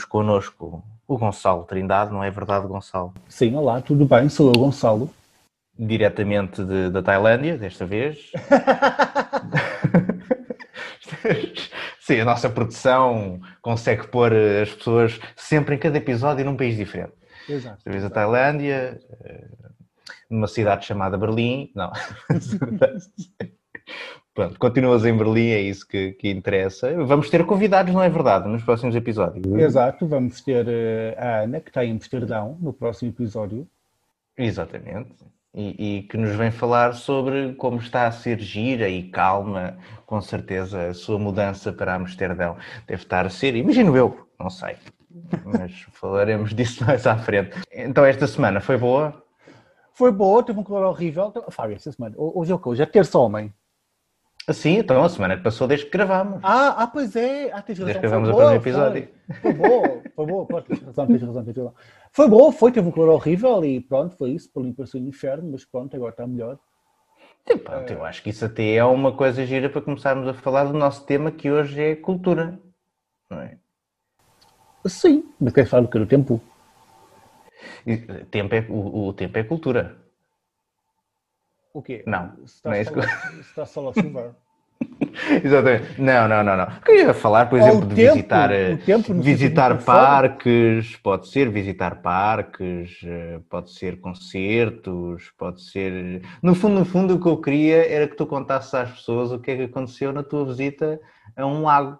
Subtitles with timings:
[0.00, 3.12] temos connosco o Gonçalo Trindade, não é verdade, Gonçalo?
[3.28, 4.28] Sim, olá, tudo bem?
[4.28, 5.10] Sou eu, Gonçalo.
[5.78, 8.30] Diretamente de, da Tailândia, desta vez.
[12.00, 17.12] Sim, a nossa produção consegue pôr as pessoas sempre em cada episódio num país diferente.
[17.48, 17.76] Exato.
[17.76, 19.48] Desta vez a Tailândia, eh,
[20.30, 21.72] numa cidade chamada Berlim.
[21.74, 21.90] Não.
[24.32, 26.92] Pronto, continuas em Berlim, é isso que, que, interessa.
[27.04, 29.44] Vamos ter convidados, não é verdade, nos próximos episódios?
[29.58, 33.66] Exato, vamos ter uh, a Ana, que está em Amsterdão, no próximo episódio.
[34.38, 35.10] Exatamente.
[35.52, 40.20] E, e, que nos vem falar sobre como está a ser gira e calma, com
[40.20, 42.56] certeza, a sua mudança para Amsterdão.
[42.86, 44.76] Deve estar a ser, imagino eu, não sei,
[45.44, 47.60] mas falaremos disso mais à frente.
[47.72, 49.24] Então, esta semana foi boa?
[49.92, 51.32] Foi boa, teve um calor horrível.
[51.50, 52.68] Fábio, esta semana, hoje é o que?
[52.68, 53.52] Hoje é terça-homem.
[54.52, 56.40] Sim, então a semana que passou desde que gravámos.
[56.42, 57.50] Ah, ah pois é.
[57.52, 57.86] Ah, tens razão.
[57.86, 59.08] Desde que gravamos o primeiro episódio.
[59.26, 60.46] Foi, foi bom, foi bom.
[60.46, 61.74] Pronto, tens razão, tens razão, tens razão.
[62.12, 65.50] Foi bom, foi, teve um calor horrível e pronto, foi isso, para limpar-se o inferno,
[65.52, 66.58] mas pronto, agora está melhor.
[67.48, 70.64] Sim, pronto, eu acho que isso até é uma coisa gira para começarmos a falar
[70.64, 72.58] do nosso tema que hoje é cultura,
[73.30, 73.56] não é?
[74.86, 75.98] Sim, mas queres falar do que?
[75.98, 76.40] Do tempo?
[77.86, 77.96] E,
[78.30, 79.99] tempo é, o, o tempo é cultura.
[81.72, 82.02] O quê?
[82.06, 82.32] Não,
[82.64, 83.00] não é isso que...
[83.40, 83.92] Está só a.
[85.44, 86.00] Exatamente.
[86.00, 86.66] Não, não, não, não.
[86.80, 88.50] Queria falar, por exemplo, de tempo, visitar,
[89.14, 96.22] visitar parques, pode ser visitar parques, eh, pode ser concertos, pode ser.
[96.42, 99.38] No fundo, no fundo, o que eu queria era que tu contasses às pessoas o
[99.38, 101.00] que é que aconteceu na tua visita
[101.36, 101.98] a um lago.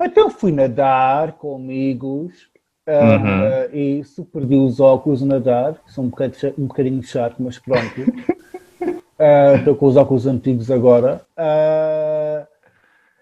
[0.00, 2.53] Então fui nadar com amigos
[2.86, 3.40] Uhum.
[3.42, 7.36] Uh, e isso, perdi os óculos a nadar, que são um bocadinho, um bocadinho chato,
[7.38, 8.00] mas pronto.
[9.58, 11.24] Estou uh, com os óculos antigos agora.
[11.38, 12.46] Uh,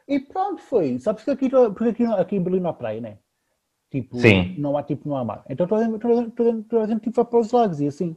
[0.08, 0.98] e pronto, foi.
[0.98, 3.18] Sabes que aqui, porque aqui, aqui em Berlim não há praia, né?
[3.90, 4.54] Tipo, Sim.
[4.58, 5.44] não há tipo, não há mar.
[5.48, 8.16] Então toda, toda, toda, toda a gente tipo, vai para os lagos e assim.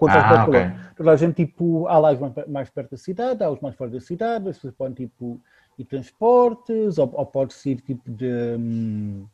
[0.00, 0.70] Ah, okay.
[0.96, 3.90] Toda a gente, tipo, há lagos mais, mais perto da cidade, há os mais fora
[3.90, 5.40] da cidade, as pessoas podem, tipo,
[5.78, 8.56] ir transportes, ou, ou pode-se ir, tipo, de...
[8.58, 9.26] Hum,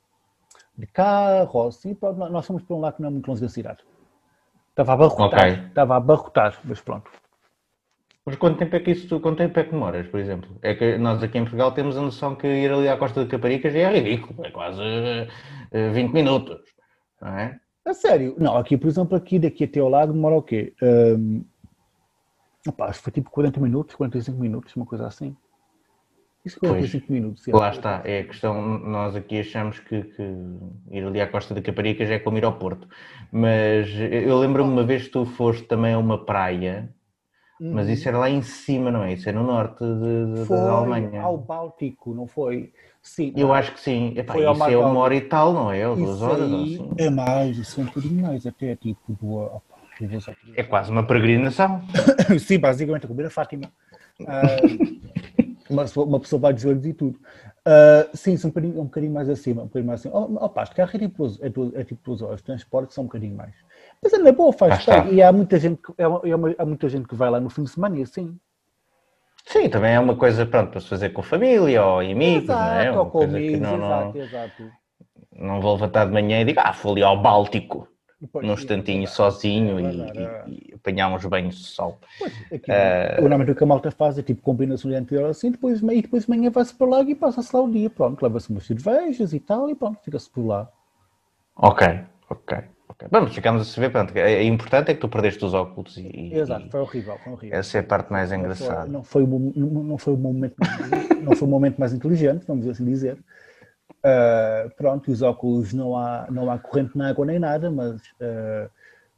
[0.77, 1.97] de carro assim,
[2.31, 3.81] nós fomos para um lago que não é muito longe da cidade.
[4.71, 5.67] Estava a abarrotar, okay.
[5.67, 7.11] estava a abarrotar, mas pronto.
[8.27, 10.51] Mas quanto tempo é que isso, quanto tempo é que demoras, por exemplo?
[10.62, 13.31] É que nós aqui em Portugal temos a noção que ir ali à Costa de
[13.31, 16.61] Caparicas é ridículo, é quase uh, uh, 20 minutos,
[17.21, 17.61] não é?
[17.85, 18.35] A sério?
[18.39, 20.73] Não, aqui, por exemplo, aqui daqui até ao lago demora o quê?
[20.83, 21.45] Um,
[22.67, 25.37] opa, foi tipo 40 minutos, 45 minutos, uma coisa assim.
[26.44, 27.47] Isso 45 minutos.
[27.47, 30.22] Lá está, é a questão, nós aqui achamos que, que,
[30.91, 32.87] ir ali à Costa da Caparica já é como ir ao Porto.
[33.32, 36.94] Mas eu lembro-me uma vez que tu foste também a uma praia,
[37.59, 39.15] mas isso era lá em cima, não é?
[39.15, 41.22] Isso é no norte de, de, foi da Alemanha.
[41.22, 42.72] ao Báltico, não foi?
[43.00, 43.32] Sim.
[43.37, 44.12] Eu acho que sim.
[44.16, 45.88] Epá, foi isso é uma hora e tal, não é?
[45.88, 46.50] Ou duas horas?
[46.50, 46.91] Ou assim.
[46.99, 49.62] É mais, isso é um bocadinho mais, até tipo do...
[50.56, 51.81] É quase uma peregrinação.
[52.41, 53.71] sim, basicamente, a comer a Fátima.
[54.21, 55.13] Uh,
[55.69, 57.19] uma, uma pessoa vai dizer e tudo.
[57.66, 60.19] Uh, sim, são um bocadinho, um bocadinho mais acima, um bocadinho mais acima.
[60.19, 63.36] Oh, opa, de carro é tipo, é, é tipo duas horas, transporte são um bocadinho
[63.36, 63.54] mais.
[64.02, 67.08] Mas é boa, faz ah, E há muita, gente, que, é, é há muita gente
[67.08, 68.38] que vai lá no fim de semana e assim.
[69.47, 72.81] Sim, também é uma coisa, pronto, para se fazer com família ou amigos, exato, não
[72.81, 72.91] é?
[72.91, 74.72] Uma ou com amigos, não, exato, não, exato.
[75.32, 77.88] Não vou levantar de manhã e digo, ah, fui ali ao Báltico
[78.43, 81.99] num instantinho sozinho e, e, e, apanhar uns banhos de sol.
[82.19, 85.51] Pois, aqui, uh, normalmente o que a malta faz é tipo combinação de anterior assim,
[85.51, 88.51] depois, e depois de manhã vai-se para lá e passa-se lá o dia, pronto, leva-se
[88.51, 90.69] umas cervejas e tal e pronto, fica-se por lá.
[91.57, 91.87] Ok,
[92.29, 92.59] ok.
[92.89, 93.09] okay.
[93.11, 96.35] Vamos, ficamos a saber, pronto, é, é importante é que tu perdeste os óculos e...
[96.35, 97.59] Exato, foi horrível, foi horrível.
[97.59, 98.87] Essa é a parte mais engraçada.
[98.91, 100.56] Não foi, não foi, não foi o momento,
[101.23, 103.19] não foi o momento mais inteligente, vamos assim dizer.
[104.04, 108.70] Uh, pronto, os óculos não há, não há corrente na água nem nada, mas uh,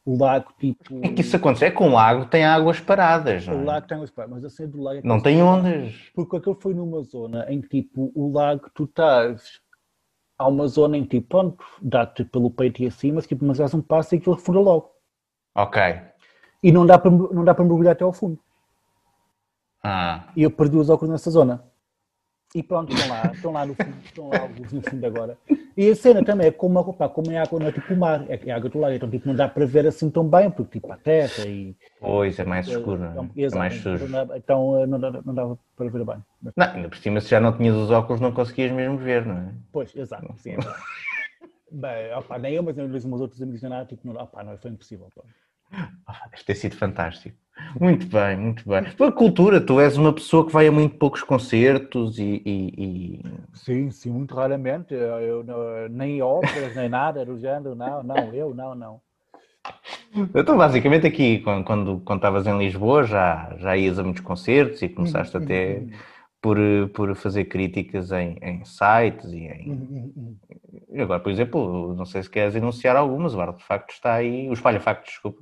[0.04, 1.04] o lago tipo.
[1.04, 3.56] É que isso acontece, é que um lago tem águas paradas, não é?
[3.56, 5.00] O lago tem águas paradas, mas assim do lago.
[5.00, 5.92] É não tem ondas.
[6.14, 9.60] Porque aquele foi numa zona em que tipo o lago tu estás.
[10.38, 13.58] Há uma zona em que tipo, pronto, dá-te pelo peito e assim, mas tipo, mas
[13.58, 14.92] dás um passo e aquilo afunda logo.
[15.54, 15.82] Ok.
[16.62, 18.38] E não dá para, não dá para mergulhar até ao fundo.
[19.82, 20.28] Ah.
[20.36, 21.64] E eu perdi os óculos nessa zona.
[22.54, 25.36] E pronto, estão lá, estão lá no fundo, estão lá alguns no fundo agora.
[25.76, 28.24] E a cena também é como, opa, como é água, não é tipo o mar,
[28.30, 30.78] é, é água do lago, então tipo, não dá para ver assim tão bem, porque
[30.78, 31.76] tipo a terra e.
[32.00, 34.06] Pois, é mais escuro, é, é mais sujo.
[34.36, 36.16] Então eh, não, dá, não dava para ver bem.
[36.40, 36.54] Mas...
[36.56, 39.36] Não, ainda por cima, se já não tinhas os óculos, não conseguias mesmo ver, não
[39.36, 39.52] é?
[39.70, 40.52] Pois, exato, sim.
[40.52, 40.56] É
[41.70, 44.56] bem, opa, nem eu, mas nem os meus outros amigos, não, tipo, não, opa, não,
[44.56, 45.08] foi impossível.
[45.12, 45.28] Pronto.
[46.30, 47.36] Deve ter sido fantástico.
[47.80, 48.84] Muito bem, muito bem.
[49.00, 52.42] A cultura, tu és uma pessoa que vai a muito poucos concertos e.
[52.44, 53.20] e, e...
[53.54, 54.92] Sim, sim, muito raramente.
[54.92, 59.00] Eu, eu, nem óperas, nem nada do género, não, não, eu não, não.
[60.34, 64.82] Então, basicamente, aqui, quando, quando, quando estavas em Lisboa, já, já ias a muitos concertos
[64.82, 65.82] e começaste até.
[66.40, 66.58] Por,
[66.94, 69.70] por fazer críticas em, em sites e em.
[69.70, 70.36] Uhum, uhum,
[70.92, 71.02] uhum.
[71.02, 74.48] Agora, por exemplo, não sei se queres enunciar algumas, o Bar de Facto está aí,
[74.48, 75.40] o Espalha Facto, desculpa,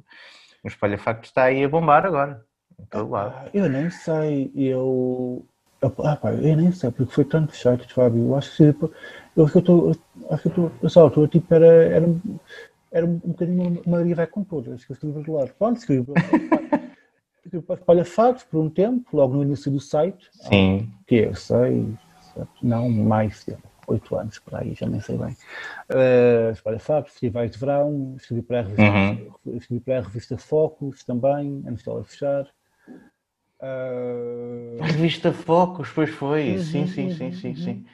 [0.62, 2.44] o Espalha Facto está aí a bombar agora,
[2.78, 3.50] em todo lado.
[3.52, 5.44] Eu nem sei, eu.
[5.82, 8.28] Ah, pá, eu nem sei, porque foi tanto chato, Fábio.
[8.28, 8.62] Eu acho que
[9.36, 9.96] eu acho que eu estou.
[10.30, 11.02] Acho que eu estou.
[11.02, 11.66] Altura, tipo, era.
[11.66, 12.06] era
[12.94, 15.52] era um, bocadinho uma Maria vai com todas, que eu escrevi do lado.
[15.58, 16.06] Pronto, escrevi
[17.62, 20.28] para Espalha Factos por um tempo, logo no início do site.
[20.32, 20.92] Sim.
[21.06, 21.88] Que eu sei,
[22.62, 23.56] não, mais de
[23.86, 25.36] oito anos por aí, já nem sei bem.
[25.90, 29.56] Uh, Espalha Factos, festivais de verão, escrevi para a revista, uhum.
[29.56, 32.46] escrevi para a revista Focus também, antes de ela fechar.
[33.60, 34.82] Uh...
[34.82, 37.86] A revista Focus, pois foi, uhum, sim, sim, uhum, sim, sim, sim.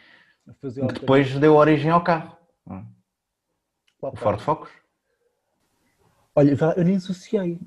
[0.93, 2.37] Depois deu origem ao carro.
[4.03, 4.71] O Ford Focus.
[6.35, 7.59] Olha, eu nem associei.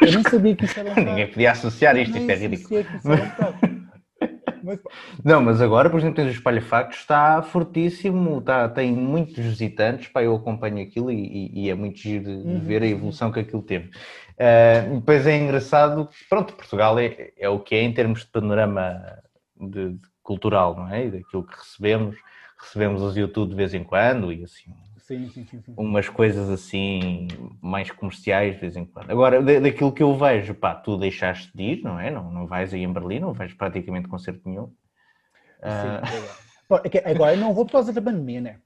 [0.00, 0.94] Eu nem sabia que isso era um.
[1.04, 2.80] Ninguém podia associar isto, isto é ridículo.
[3.04, 3.90] Um
[4.62, 4.78] mas...
[5.24, 10.08] Não, mas agora, por exemplo, tens o Espalha Factos, está fortíssimo, está, tem muitos visitantes,
[10.08, 12.60] pá, eu acompanho aquilo e, e, e é muito giro de, uhum.
[12.60, 13.88] ver a evolução que aquilo teve.
[13.88, 19.00] Uh, depois é engraçado, pronto, Portugal é, é o que é em termos de panorama
[19.58, 21.06] de, de cultural, não é?
[21.06, 22.16] E daquilo que recebemos,
[22.58, 24.72] recebemos os YouTube de vez em quando e assim,
[25.10, 25.74] Sim, sim, sim, sim.
[25.76, 27.26] Umas coisas assim
[27.60, 29.10] mais comerciais de vez em quando.
[29.10, 32.12] Agora, daquilo que eu vejo, pá, tu deixaste de ir, não é?
[32.12, 34.66] Não, não vais aí em Berlim, não vais praticamente concerto nenhum.
[35.64, 35.88] Sim,
[36.70, 36.80] uh...
[37.04, 38.56] Agora não vou por causa da pandemia, né?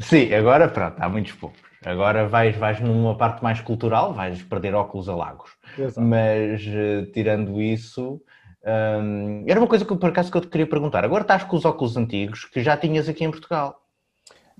[0.00, 1.60] Sim, agora pronto, há muitos poucos.
[1.84, 5.50] Agora vais, vais numa parte mais cultural, vais perder óculos a lagos.
[5.78, 6.00] Exato.
[6.00, 8.22] Mas uh, tirando isso,
[8.64, 11.04] um, era uma coisa que por acaso que eu te queria perguntar.
[11.04, 13.84] Agora estás com os óculos antigos que já tinhas aqui em Portugal.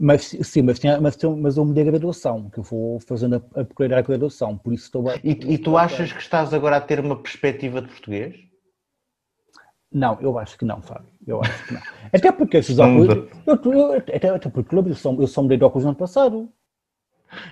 [0.01, 3.61] Mas sim, mas, tinha, mas, mas eu mudei a graduação, que eu vou fazendo a,
[3.61, 7.01] a, a graduação, por isso estou E, e tu achas que estás agora a ter
[7.01, 8.37] uma perspectiva de português?
[9.91, 11.09] Não, eu acho que não, Fábio.
[11.27, 11.81] Eu acho que não.
[12.13, 13.09] Até porque esses óculos.
[13.47, 16.49] Eu, eu, até, até porque eu só, eu só mudei de óculos no ano passado.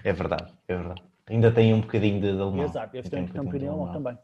[0.04, 1.02] É verdade, é verdade.
[1.28, 2.64] Ainda tem um bocadinho de, de alemão.
[2.64, 4.18] Exato, este tem um bocadinho de alemão também.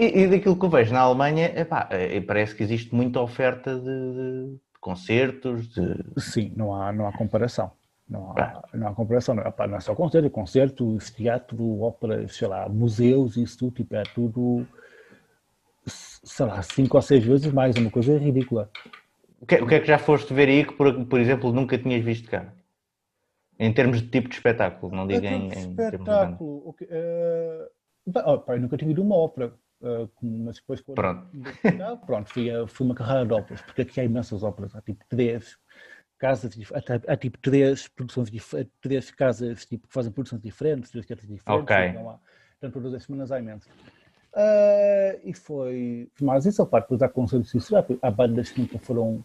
[0.00, 3.76] E, e, daquilo que eu vejo na Alemanha, epá, é, parece que existe muita oferta
[3.76, 5.68] de, de concertos?
[5.68, 6.04] De...
[6.18, 7.72] Sim, não há, não há comparação.
[8.06, 8.62] Não há, ah.
[8.74, 9.34] não há comparação.
[9.34, 13.96] Não, não é só concerto, é concertos, teatro, óperas, sei lá, museus, isso tudo, tipo,
[13.96, 14.66] é tudo,
[15.86, 18.70] sei lá, cinco ou seis vezes mais, é uma coisa ridícula.
[19.40, 21.78] O que, o que é que já foste ver aí que, por, por exemplo, nunca
[21.78, 22.52] tinhas visto cá?
[23.58, 27.70] Em termos de tipo de espetáculo, não diga em, em espetáculo, termos
[28.06, 28.18] de...
[28.18, 29.54] uh, oh, pai, nunca tinha ido uma ópera.
[29.80, 31.26] Uh, mas depois quando pronto,
[32.06, 35.58] pronto fui, fui uma carreira de óperas, porque aqui há imensas óperas, há tipo três
[36.18, 38.30] casas, há, há tipo três produções,
[38.80, 41.88] três casas tipo, que fazem produções diferentes, três teatros diferentes, okay.
[41.88, 42.18] então, há,
[42.56, 43.70] então todas as semanas há imensas.
[44.32, 48.62] Uh, e foi, mas isso é parte, depois há concertos isso, há, há bandas que
[48.62, 49.24] nunca foram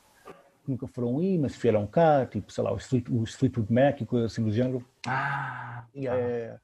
[0.68, 4.44] nunca foram aí, mas vieram cá, tipo, sei lá, os Fleetwood Mac e coisas assim
[4.44, 4.86] do género.
[5.08, 5.86] Ah!
[5.96, 6.58] E é,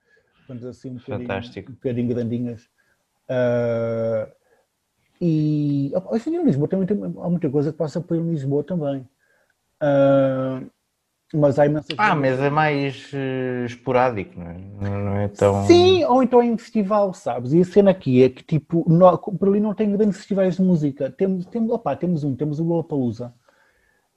[0.48, 1.72] bandas assim um bocadinho, Fantástico.
[1.72, 2.70] um bocadinho grandinhas.
[3.30, 4.32] Uh,
[5.20, 9.08] e hoje em Lisboa também tem, há muita coisa que passa por Lisboa também.
[9.82, 10.70] Uh,
[11.34, 14.58] mas há imensas Ah, mas é mais uh, esporádico, não é?
[14.90, 15.66] Não é tão...
[15.66, 17.54] Sim, ou então em festival, sabes?
[17.54, 20.62] E a cena aqui é que, tipo, não, por ali não tem grandes festivais de
[20.62, 21.10] música.
[21.10, 23.34] Temos, temos, opa, temos um, temos o Lollapalooza.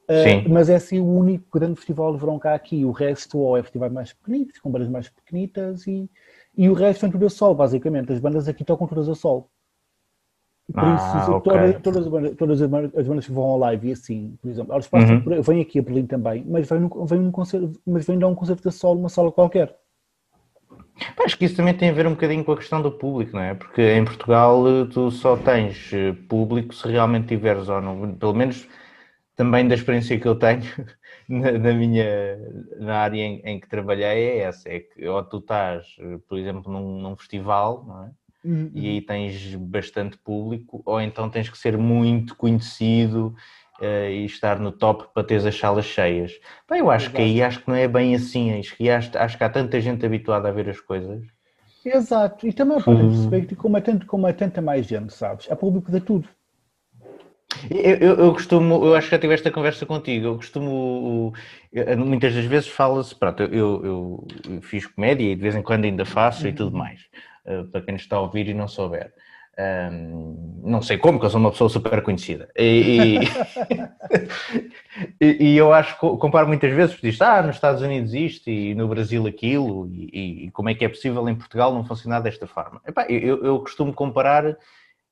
[0.04, 2.84] Uh, mas é assim o único grande festival de verão cá aqui.
[2.84, 6.10] O resto ou é festivais mais pequenitos, com bandas mais pequenitas e
[6.58, 8.12] e o resto é tudo a sol, basicamente.
[8.12, 9.48] As bandas aqui tocam todas a sol.
[10.72, 11.52] Por ah, isso, okay.
[11.52, 14.72] todas, todas, as bandas, todas, as bandas, que vão ao live e assim, por exemplo,
[14.72, 15.40] elas passam uhum.
[15.40, 18.34] vêm aqui a Berlim também, mas vêm, no, vêm, num concerto, mas vêm dar um
[18.34, 19.74] concerto a sol numa sala qualquer.
[21.24, 23.42] Acho que isso também tem a ver um bocadinho com a questão do público, não
[23.42, 23.54] é?
[23.54, 28.34] Porque em Portugal eh, tu só tens eh, público se realmente tiveres, ou não, pelo
[28.34, 28.68] menos
[29.38, 30.62] também da experiência que eu tenho
[31.30, 32.36] na, na minha
[32.76, 35.86] na área em, em, que trabalhei é essa, é que ou tu estás,
[36.28, 38.10] por exemplo, num, num festival, não é?
[38.44, 38.70] Uhum.
[38.74, 43.34] E aí tens bastante público, ou então tens que ser muito conhecido
[43.80, 46.32] uh, e estar no top para teres as salas cheias.
[46.68, 47.16] Bem, eu acho Exato.
[47.16, 49.80] que aí acho que não é bem assim, acho que, acho, acho que há tanta
[49.80, 51.22] gente habituada a ver as coisas.
[51.84, 55.50] Exato, e também para perceber que como é, tanto, como é tanta mais gente, sabes?
[55.50, 56.28] Há público de tudo.
[57.70, 61.32] Eu, eu, eu, costumo, eu acho que já tive esta conversa contigo, eu costumo,
[61.96, 66.04] muitas das vezes fala-se, pronto, eu, eu, fiz comédia e de vez em quando ainda
[66.04, 67.00] faço e tudo mais,
[67.46, 69.12] uh, para quem está a ouvir e não souber.
[69.58, 72.48] Um, não sei como, porque eu sou uma pessoa super conhecida.
[72.56, 73.18] E,
[75.20, 78.72] e, e eu acho que comparo muitas vezes, diz ah, nos Estados Unidos isto e
[78.76, 82.46] no Brasil aquilo, e, e como é que é possível em Portugal não funcionar desta
[82.46, 82.80] forma.
[82.86, 84.56] Epá, eu, eu costumo comparar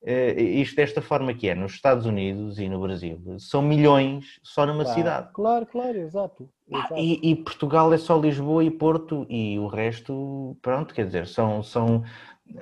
[0.04, 4.84] isto desta forma que é, nos Estados Unidos e no Brasil, são milhões só numa
[4.84, 5.28] claro, cidade.
[5.32, 6.48] Claro, claro, exato.
[6.70, 6.96] exato.
[6.96, 11.62] E, e, Portugal é só Lisboa e Porto, e o resto, pronto, quer dizer, são,
[11.62, 12.04] são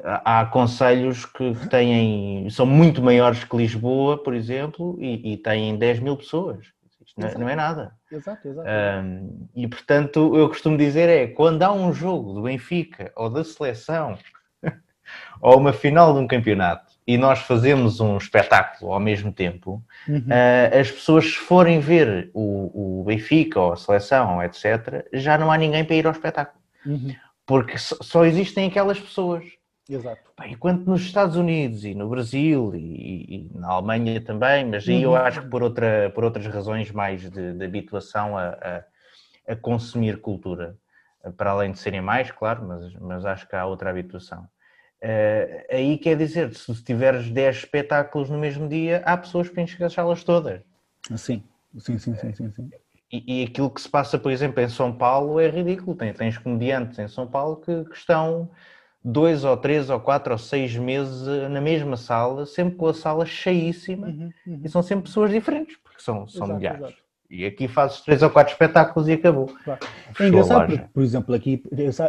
[0.02, 6.00] há conselhos que, têm, são muito maiores que Lisboa, por exemplo, e, e têm 10
[6.00, 6.72] mil pessoas.
[7.04, 7.92] Isto não é, não é nada.
[8.10, 8.68] Exato, exato.
[8.68, 13.44] Um, e portanto, eu costumo dizer é quando há um jogo do Benfica ou da
[13.44, 14.16] seleção
[15.42, 20.18] ou uma final de um campeonato e nós fazemos um espetáculo ao mesmo tempo, uhum.
[20.18, 25.52] uh, as pessoas, se forem ver o, o, Benfica ou a seleção, etc., já não
[25.52, 26.62] há ninguém para ir ao espetáculo.
[26.86, 27.14] Uhum.
[27.46, 29.44] Porque só existem aquelas pessoas.
[29.88, 30.22] Exato.
[30.46, 35.12] Enquanto nos Estados Unidos e no Brasil e, e na Alemanha também, mas aí uhum.
[35.12, 39.56] eu acho que por, outra, por outras razões mais de, de habituação a, a, a,
[39.56, 40.78] consumir cultura,
[41.36, 44.48] para além de serem mais, claro, mas, mas acho que há outra habituação.
[45.04, 50.24] Uh, aí quer dizer, se tiveres 10 espetáculos no mesmo dia, há pessoas para enxergá-las
[50.24, 50.62] todas.
[51.14, 51.42] Sim,
[51.78, 52.50] sim, sim, sim, sim.
[52.52, 52.70] sim.
[53.12, 55.94] E, e, aquilo que se passa, por exemplo, em São Paulo é ridículo.
[55.94, 58.50] Tens, tens comediantes em São Paulo que, que estão
[59.04, 62.94] dois ou três ou quatro ou seis meses eh, na mesma sala, sempre com a
[62.94, 64.60] sala cheíssima, uhum, uhum.
[64.64, 66.80] e são sempre pessoas diferentes, porque são, são exato, milhares.
[66.80, 67.03] Exato.
[67.30, 69.46] E aqui fazes três ou quatro espetáculos e acabou.
[69.64, 69.80] Claro.
[70.20, 71.62] É engraçado, porque, por exemplo, aqui,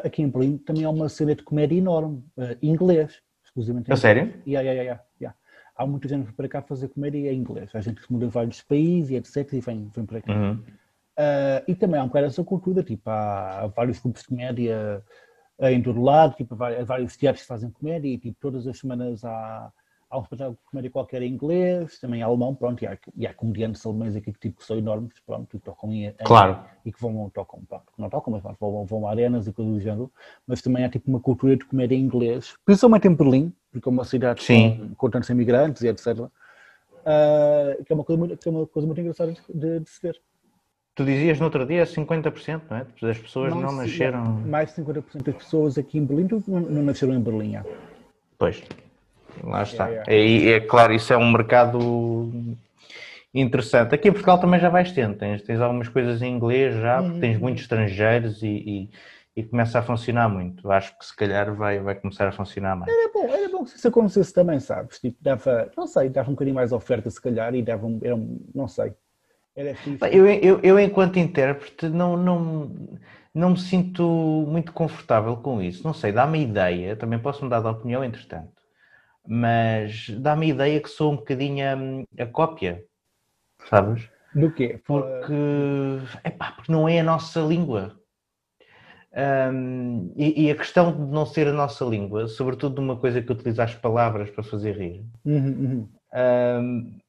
[0.03, 3.91] aqui em Berlim também há uma cena de comédia enorme, uh, inglês, exclusivamente.
[3.91, 4.33] A sério?
[4.45, 5.37] Yeah, yeah, yeah, yeah.
[5.75, 7.69] Há muita gente para cá fazer comédia em inglês.
[7.73, 9.53] Há gente que se muda em vários países e etc.
[9.53, 10.33] e vem, vem para cá.
[10.33, 10.53] Uhum.
[10.53, 15.03] Uh, e também há um bocado essa cultura, tipo, há vários grupos de comédia
[15.61, 19.71] em todo lado, tipo, vários teatros que fazem comédia e tipo, todas as semanas há,
[20.09, 23.33] há um espetáculo de comédia qualquer em inglês, também alemão, pronto, e há, e há
[23.33, 26.59] comediantes alemães aqui que, tipo, que são enormes, pronto, que tocam em, claro.
[26.85, 29.79] e que vão, tocam, pronto, não tocam, mas vão, vão a arenas e coisas do
[29.79, 30.11] género,
[30.47, 33.91] mas também há tipo uma cultura de comédia em inglês, principalmente em Berlim, porque é
[33.91, 34.77] uma cidade Sim.
[34.77, 38.65] com, com tantos imigrantes e etc., uh, que, é uma coisa muito, que é uma
[38.67, 40.19] coisa muito engraçada de, de se ver.
[40.95, 42.87] Tu dizias no outro dia 50%, não é?
[43.01, 44.23] Das pessoas mais, não nasceram.
[44.23, 47.57] Mais de 50% das pessoas aqui em Berlim não, não nasceram em Berlim.
[48.37, 48.63] Pois,
[49.43, 49.89] lá está.
[49.89, 50.49] É, é.
[50.51, 52.31] é, claro, isso é um mercado
[53.33, 53.93] interessante.
[53.95, 57.19] Aqui em Portugal também já vais tendo, tens, tens algumas coisas em inglês já, porque
[57.19, 58.89] tens muitos estrangeiros e, e,
[59.35, 60.71] e, começa a funcionar muito.
[60.71, 62.91] Acho que se calhar vai, vai começar a funcionar mais.
[62.91, 64.99] Era bom, era bom que isso acontecesse também, sabes?
[64.99, 68.17] Tipo, dava, não sei, dava um bocadinho mais oferta se calhar e dava um, era
[68.53, 68.93] não sei
[69.55, 69.73] era
[70.11, 72.71] Eu, eu, eu, enquanto intérprete, não, não,
[73.33, 74.03] não me sinto
[74.47, 75.81] muito confortável com isso.
[75.83, 78.51] Não sei, dá-me ideia, também posso mudar de opinião, entretanto,
[79.27, 82.83] mas dá-me a ideia que sou um bocadinho a, a cópia,
[83.69, 84.09] sabes?
[84.33, 84.79] Do quê?
[84.85, 85.33] Porque,
[86.23, 87.97] epá, porque não é a nossa língua.
[89.17, 93.31] Um, e, e, a questão de não ser a nossa língua, sobretudo numa coisa que
[93.31, 95.89] utiliza as palavras para fazer rir, uhum, uhum.
[96.15, 96.99] Um,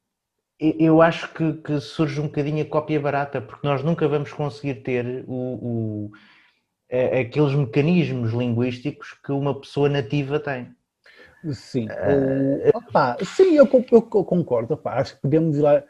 [0.58, 4.76] eu acho que, que, surge um bocadinho a cópia barata, porque nós nunca vamos conseguir
[4.76, 6.10] ter o, o,
[7.20, 10.74] aqueles mecanismos linguísticos que uma pessoa nativa tem.
[11.52, 14.74] Sim, uh, opa, sim, eu, eu, concordo.
[14.74, 15.82] Opa, acho que podemos ir lá,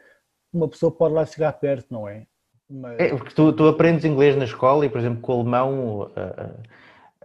[0.53, 2.27] uma pessoa pode lá chegar perto, não é?
[2.69, 2.99] Mas...
[2.99, 6.51] É, porque tu, tu, aprendes inglês na escola e, por exemplo, com o alemão, a,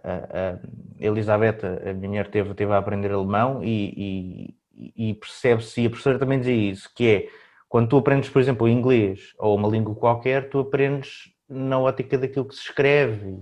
[0.08, 0.58] a, a
[0.98, 4.54] Elizabeth, a minha mulher, teve, teve a aprender alemão e,
[4.96, 7.28] e percebe-se, e a professora também dizia isso, que é,
[7.68, 12.18] quando tu aprendes, por exemplo, o inglês ou uma língua qualquer, tu aprendes na ótica
[12.18, 13.38] daquilo que se escreve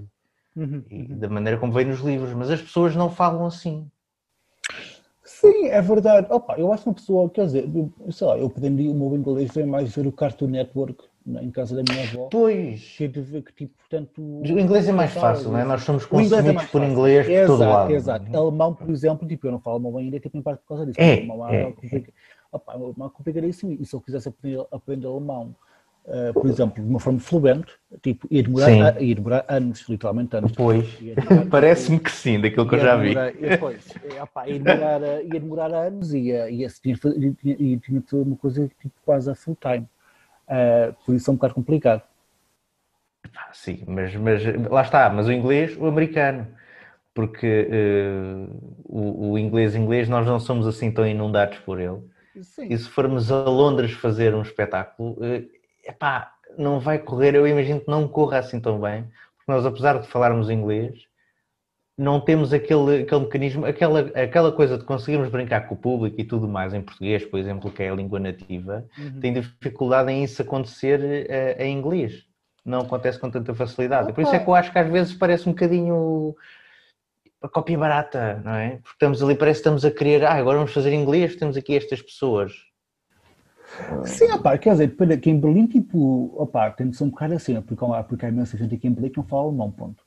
[0.57, 0.85] uhum.
[0.89, 3.91] e da maneira como vem nos livros, mas as pessoas não falam assim.
[5.25, 6.27] Sim, é verdade.
[6.31, 7.69] Opa, eu acho uma pessoa, quer dizer,
[8.11, 11.77] sei lá, eu aprendi o meu inglês vem mais ver o Cartoon Network em casa
[11.77, 12.29] da minha avó.
[12.31, 12.97] Pois.
[12.97, 15.65] Que, que tipo, portanto, o inglês é mais fácil, não é?
[15.65, 17.93] Nós somos é consumidos é por inglês por todo lado.
[17.93, 20.87] Exato, Alemão, por exemplo, tipo, eu não falo alemão ainda, tipo, em parte por causa
[20.87, 21.01] disso.
[21.01, 22.13] É, alemão é, é, complica...
[22.53, 23.77] Opa, alemão complicadíssimo.
[23.81, 25.55] E se eu quisesse aprender, aprender alemão,
[26.11, 30.37] uh, por exemplo, de uma forma fluente, tipo, ia demorar, a, ia demorar anos, literalmente
[30.37, 30.53] anos.
[30.53, 30.87] Pois,
[31.51, 33.49] parece-me que sim, daquilo que eu já demorar, vi.
[33.49, 33.89] Depois,
[34.21, 38.95] opa, ia, demorar, ia demorar anos e ia, ia, tinha, tinha, tinha uma coisa tipo,
[39.05, 39.87] quase a full time.
[40.49, 42.03] Uh, por isso é um bocado complicado.
[43.37, 46.49] Ah, sim, mas, mas lá está, mas o inglês, o americano,
[47.15, 52.01] porque uh, o, o, inglês inglês nós não somos assim tão inundados por ele.
[52.43, 52.67] Sim.
[52.71, 55.45] E se formos a Londres fazer um espetáculo, eh,
[55.85, 59.05] epá, não vai correr, eu imagino que não corra assim tão bem,
[59.37, 61.07] porque nós, apesar de falarmos inglês,
[61.97, 66.25] não temos aquele, aquele mecanismo, aquela, aquela coisa de conseguirmos brincar com o público e
[66.25, 69.21] tudo mais em português, por exemplo, que é a língua nativa, uhum.
[69.21, 72.25] tem dificuldade em isso acontecer uh, em inglês.
[72.65, 74.13] Não acontece com tanta facilidade.
[74.13, 76.35] Por isso é que eu acho que às vezes parece um bocadinho
[77.43, 78.71] a cópia barata, não é?
[78.77, 81.77] Porque estamos ali, parece que estamos a querer, ah, agora vamos fazer inglês, temos aqui
[81.77, 82.53] estas pessoas.
[84.05, 87.35] Sim, opa, quer dizer, depende, aqui em Berlim, tipo, opa, tem de ser um bocado
[87.35, 90.03] assim, porque, porque há imensa gente aqui em Berlim que não fala alemão, ponto.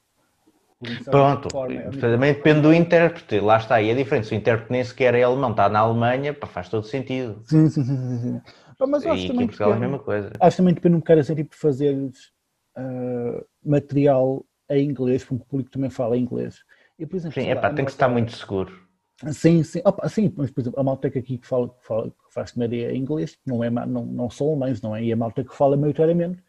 [1.10, 4.72] Pronto, forma, é também depende do intérprete, lá está, e é diferente, se o intérprete
[4.72, 7.41] nem sequer é alemão, está na Alemanha, pá, faz todo sentido.
[7.46, 8.20] Sim, sim, sim.
[8.20, 8.41] sim.
[8.86, 10.32] Mas acho e também depende, é a mesma coisa.
[10.41, 15.72] Acho também depende um bocado assim, tipo, fazer uh, material em inglês, porque o público
[15.72, 16.60] também fala inglês.
[17.00, 18.83] E, por exemplo, sim, é pá, tem que estar muito seguro.
[19.32, 22.10] Sim, sim, Opa, sim, mas por exemplo, a malta que aqui que, fala, que, fala,
[22.10, 25.03] que faz comédia em inglês, não, é, não, não são alemães, não é?
[25.03, 26.42] E a malta que fala maioritariamente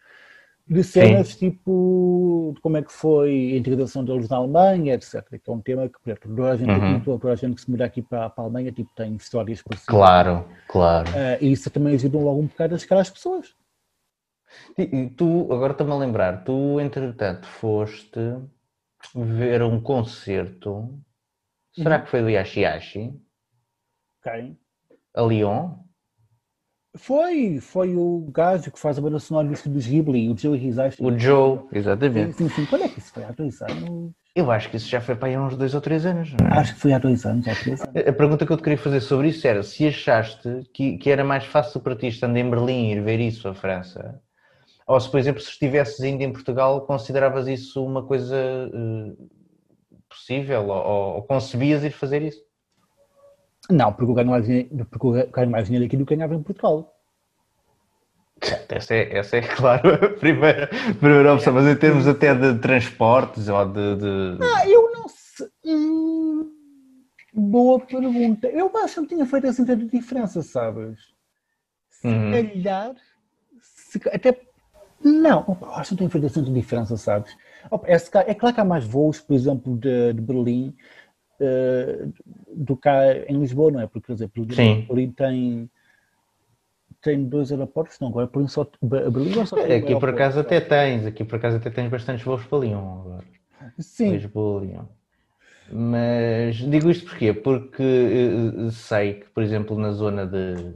[0.67, 1.51] de cenas sim.
[1.51, 5.23] tipo de como é que foi a integração deles na Alemanha, etc.
[5.29, 7.01] Que é um tema que, por exemplo, toda a gente, uhum.
[7.01, 9.95] toda a gente que se muda aqui para, para a Alemanha tipo, tem histórias parecidas.
[9.95, 11.11] Claro, claro.
[11.11, 13.55] Uh, e isso também ajuda logo um bocado a chegar às pessoas.
[14.79, 18.19] E tu, agora estou-me a lembrar, tu entretanto foste
[19.15, 20.89] ver um concerto,
[21.75, 22.05] será uhum.
[22.05, 23.15] que foi do Yashi Yashi?
[24.23, 24.59] Quem?
[25.15, 25.73] A Lyon?
[26.97, 31.03] Foi, foi o gajo que faz a banda sonora do dos Ghibli, o Joe Hisashi.
[31.03, 32.37] O Joe, exatamente.
[32.37, 32.67] Sim, sim.
[32.67, 33.25] Quando é que isso foi?
[33.25, 34.13] Há dois anos?
[34.35, 36.33] Eu acho que isso já foi para aí há uns dois ou três anos.
[36.33, 36.59] É?
[36.59, 37.97] Acho que foi há dois anos ou três anos.
[37.97, 41.25] A pergunta que eu te queria fazer sobre isso era se achaste que, que era
[41.25, 44.21] mais fácil para ti, estando em Berlim, ir ver isso à França,
[44.87, 49.31] ou se, por exemplo, se estivesses ainda em Portugal, consideravas isso uma coisa uh,
[50.15, 52.43] possível ou, ou concebias ir fazer isso?
[53.71, 56.35] Não, porque eu ganho mais dinheiro, porque eu ganho mais dinheiro aqui do que ganhava
[56.35, 56.95] em Portugal.
[58.69, 62.59] Essa é, essa é claro, a primeira, a primeira opção, mas em termos até de
[62.59, 63.97] transportes ou de.
[63.97, 64.39] de...
[64.43, 65.49] Ah, eu não sei.
[65.65, 66.53] Hum,
[67.33, 68.49] boa pergunta.
[68.49, 70.99] Eu acho que não tinha feito assim tanta diferença, sabes?
[71.89, 72.33] Se uhum.
[72.33, 72.95] calhar.
[73.61, 74.39] Se, até.
[75.03, 77.35] Não, acho que não tinha feito assim tanta diferença, sabes?
[77.85, 80.75] É, é claro que há mais voos, por exemplo, de, de Berlim
[81.41, 82.13] uh,
[82.55, 83.87] do cá em Lisboa, não é?
[83.87, 85.71] Porque, por exemplo, Berlim tem,
[87.01, 91.07] tem dois aeroportos, não, agora Berlim só, Berlim só tem Aqui por acaso até tens,
[91.07, 93.25] aqui por acaso até tens bastantes voos para Lyon agora.
[93.79, 94.13] Sim.
[94.13, 94.85] Lisboa, Lyon.
[95.73, 97.33] Mas digo isto porquê?
[97.33, 100.75] Porque eh, sei que, por exemplo, na zona de,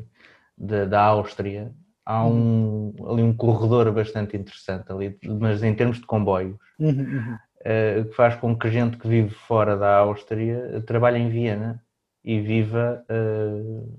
[0.57, 1.73] de da Áustria
[2.09, 3.13] há um, uhum.
[3.13, 6.57] ali um corredor bastante interessante ali, mas em termos de comboios.
[6.81, 7.39] Uhum, uhum.
[7.65, 11.83] Eh, que faz com que gente que vive fora da Áustria trabalhe em Viena
[12.25, 13.99] e viva uh,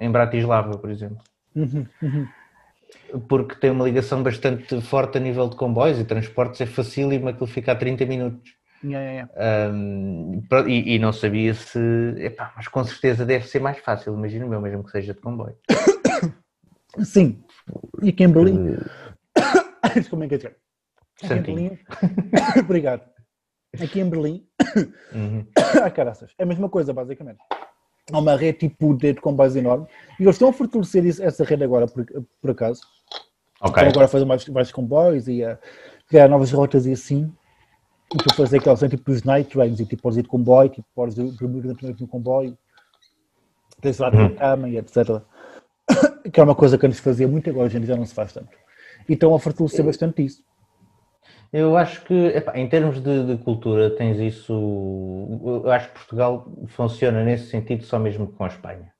[0.00, 1.18] em Bratislava, por exemplo.
[1.54, 2.28] Uhum, uhum.
[3.28, 7.46] Porque tem uma ligação bastante forte a nível de comboios e transportes, é facílimo aquilo
[7.46, 8.50] fica a 30 minutos.
[8.84, 9.72] Yeah, yeah.
[9.72, 11.78] Um, e, e, não sabia se.
[12.16, 15.56] Epá, mas com certeza deve ser mais fácil, imagino meu, mesmo que seja de comboio.
[17.00, 17.42] Sim.
[18.02, 18.76] E aqui em Berlim.
[20.10, 20.56] Como é que é?
[21.22, 21.78] Aqui em Berlim.
[22.60, 23.02] Obrigado.
[23.80, 24.46] Aqui em Berlim.
[25.14, 25.46] Uhum.
[25.82, 26.32] Ai, caraças.
[26.38, 27.40] É a mesma coisa, basicamente.
[28.10, 29.86] Há uma rede tipo de comboios enorme
[30.18, 32.06] e eles estão a fortalecer isso, essa rede agora, por,
[32.40, 32.80] por acaso.
[33.60, 33.68] Okay.
[33.68, 35.58] Estão agora a fazer mais, mais comboios e a
[36.08, 37.30] criar novas rotas e assim.
[38.14, 40.88] E tu fazer aquelas tipo os night trains e tipo podes ir de comboio, tipo
[40.94, 42.56] podes dormir dentro no comboio,
[43.80, 44.34] tens lá uhum.
[44.34, 45.22] cama e etc.
[46.30, 48.50] Que é uma coisa que antes fazia muito, agora hoje já não se faz tanto.
[49.08, 50.44] E estão a fortalecer bastante isso.
[51.52, 54.52] Eu acho que, epá, em termos de, de, cultura, tens isso.
[55.64, 58.90] Eu acho que Portugal funciona nesse sentido só mesmo com a Espanha.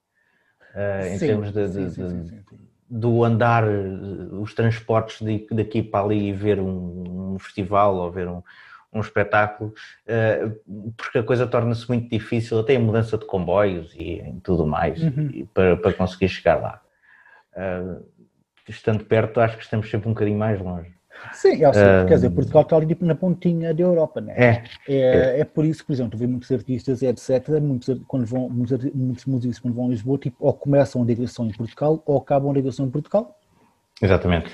[0.74, 2.40] Uh, em sim, termos de, sim, sim,
[2.88, 3.64] do andar,
[4.32, 8.42] os transportes de, daqui para ali e ver um, um festival ou ver um,
[8.92, 9.72] um espetáculo,
[10.06, 14.66] uh, porque a coisa torna-se muito difícil, até a mudança de comboios e em tudo
[14.66, 15.46] mais, uhum.
[15.54, 16.82] para, para conseguir chegar lá.
[17.56, 18.04] Uh,
[18.68, 20.92] estando perto, acho que estamos sempre um bocadinho mais longe.
[21.32, 24.34] Sim, é sei, quer dizer, Portugal está ali tipo na pontinha da Europa, né?
[24.36, 28.48] É, é, é por isso, por exemplo, tu vês muitos artistas, etc., muitos, quando vão,
[28.48, 32.18] muitos, muitos músicos quando vão a Lisboa, tipo, ou começam a digressão em Portugal, ou
[32.18, 33.38] acabam a digressão em Portugal.
[34.00, 34.50] Exatamente.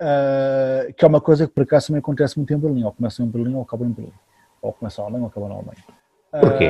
[0.00, 3.24] Uh, que é uma coisa que por acaso também acontece muito em Berlim, ou começam
[3.24, 4.12] em Berlim ou acabam em Berlim.
[4.60, 5.84] Ou começam na Alemanha ou acabam na Alemanha.
[6.40, 6.68] Porquê?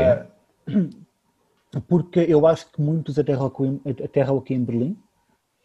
[0.68, 3.46] Uh, porque eu acho que muitos aterram
[4.38, 4.96] aqui em Berlim,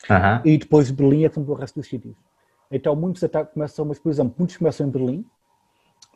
[0.10, 0.41] uh -huh.
[0.46, 2.15] e depois de Berlim é como o resto dos sítios.
[2.72, 5.26] Então muitos ataques começam, mas por exemplo, muitos começam em Berlim,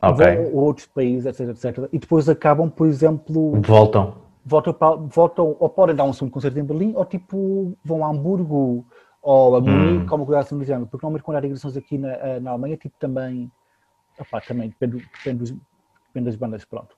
[0.02, 0.36] okay.
[0.36, 3.60] vão a outros países, etc, etc, e depois acabam, por exemplo...
[3.62, 4.14] Voltam.
[4.44, 8.08] voltam, para, voltam ou podem dar um segundo concerto em Berlim, ou tipo vão a
[8.08, 8.84] Hamburgo
[9.22, 10.06] ou a Munique, Hum.
[10.06, 10.86] como coisa assim do género.
[10.86, 13.50] Porque normalmente quando há digressões aqui na, eh, na Alemanha, tipo também,
[14.18, 15.50] opá, também depende, depende, dos-
[16.08, 16.96] depende das bandas, pronto.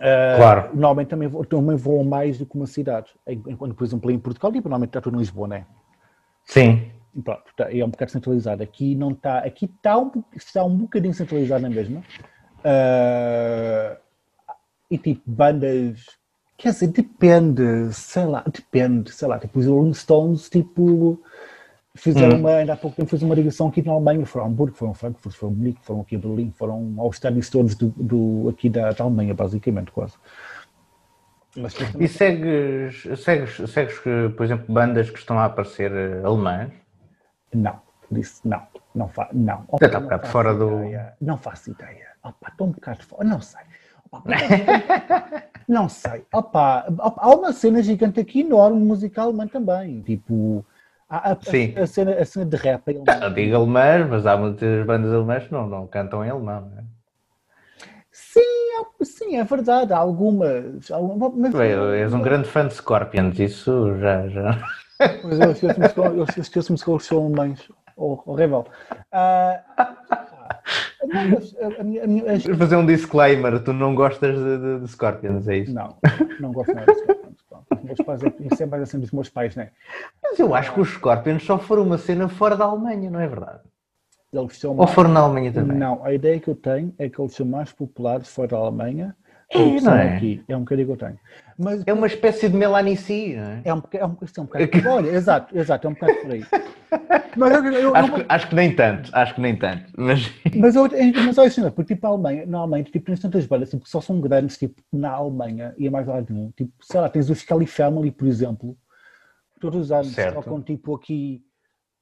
[0.00, 0.70] Eh, Claro.
[0.74, 3.10] Normalmente também, também voam mais do que uma cidade.
[3.26, 5.66] Enquanto, por exemplo, em Portugal, tipo, normalmente está tudo em Lisboa, não é?
[6.44, 6.90] Sim.
[7.24, 8.62] Pronto, tá, é um bocado centralizado.
[8.62, 12.02] Aqui não está, aqui está um, está um bocadinho centralizado na mesma.
[12.64, 13.96] Ah,
[14.90, 16.06] e tipo, bandas,
[16.56, 21.20] quer dizer, depende, sei lá, depende, sei lá, tipo, os Rolling Stones, tipo,
[21.94, 22.40] fizeram Hum.
[22.40, 24.92] uma, ainda há pouco tempo, fizeram uma ligação aqui na Alemanha, foram a Hamburgo, foram
[24.92, 28.48] a Frankfurt, foram a Munique, foram aqui a Berlim, foram aos estádios todos do, do,
[28.48, 30.14] aqui da, da Alemanha, basicamente, quase.
[31.56, 33.98] Mas E segues, segues, segues,
[34.36, 36.72] por exemplo, bandas que estão a aparecer eh, alemãs?
[37.54, 37.80] Não,
[38.10, 39.64] disse não, não fa não.
[39.80, 42.08] Está um bocado fora do- ideia, Não faço ideia.
[42.24, 43.60] Opa, estou um bocado fora, não sei.
[44.10, 44.22] Opa,
[45.68, 46.24] não sei.
[46.32, 50.00] Opa, opa, há uma cena gigante aqui enorme musical alemã também.
[50.02, 50.66] Tipo,
[51.08, 51.74] a, a- Sim.
[51.76, 53.32] a cena, a cena de rap em alemão.
[53.34, 56.70] digo alemãs, mas há muitas bandas alemãs que não, não cantam em alemão.
[56.70, 56.84] Não é?
[58.10, 59.92] Sim, é- sim, é verdade.
[59.92, 60.90] Há algumas.
[60.90, 64.28] algumas mas, é- és um grande fã de Scorpions, isso já.
[64.28, 64.58] já...
[65.24, 65.88] Mas eu esqueço-me
[66.78, 67.68] que- que eles são alemães.
[67.96, 68.66] Oh, horrível.
[71.06, 71.30] Não,
[72.48, 75.74] Vou fazer um disclaimer: tu não gostas de, de- de Scorpions, é isso?
[75.74, 75.96] Não,
[76.40, 77.33] não gosto nada de Scorpions.
[77.82, 79.70] Meus pais, é- isso é mais assim dos meus pais, né?
[80.22, 83.26] Mas eu acho que os Scorpions só foram uma cena fora da Alemanha, não é
[83.26, 83.60] verdade?
[84.32, 84.90] Eles são Ou mais...
[84.90, 85.76] foram na Alemanha também?
[85.76, 89.16] Não, a ideia que eu tenho é que eles são mais populares fora da Alemanha
[89.50, 90.16] É, não é?
[90.16, 90.42] aqui.
[90.48, 91.18] É um bocadinho que eu tenho.
[91.58, 93.62] Mas É uma espécie de Melanie C, não é?
[93.64, 94.88] é um, é um, é um bocado.
[94.88, 96.44] Olha, exato, exato, é um bocado por aí.
[97.36, 99.92] Mas eu, eu- Acho que, acho que nem tanto, acho que nem tanto.
[99.96, 100.88] Mas Mas, eu,
[101.24, 103.90] mas olha assim, porque tipo a Alemanha, na Alemanha, tipo, tens tantas bandas tipo, que
[103.90, 106.50] só são grandes, tipo, na Alemanha e a mais lado nenhum.
[106.56, 108.76] Tipo, sei lá, tens o Scully Family, por exemplo,
[109.60, 110.34] todos os anos Certo.
[110.34, 111.42] tocam tipo aqui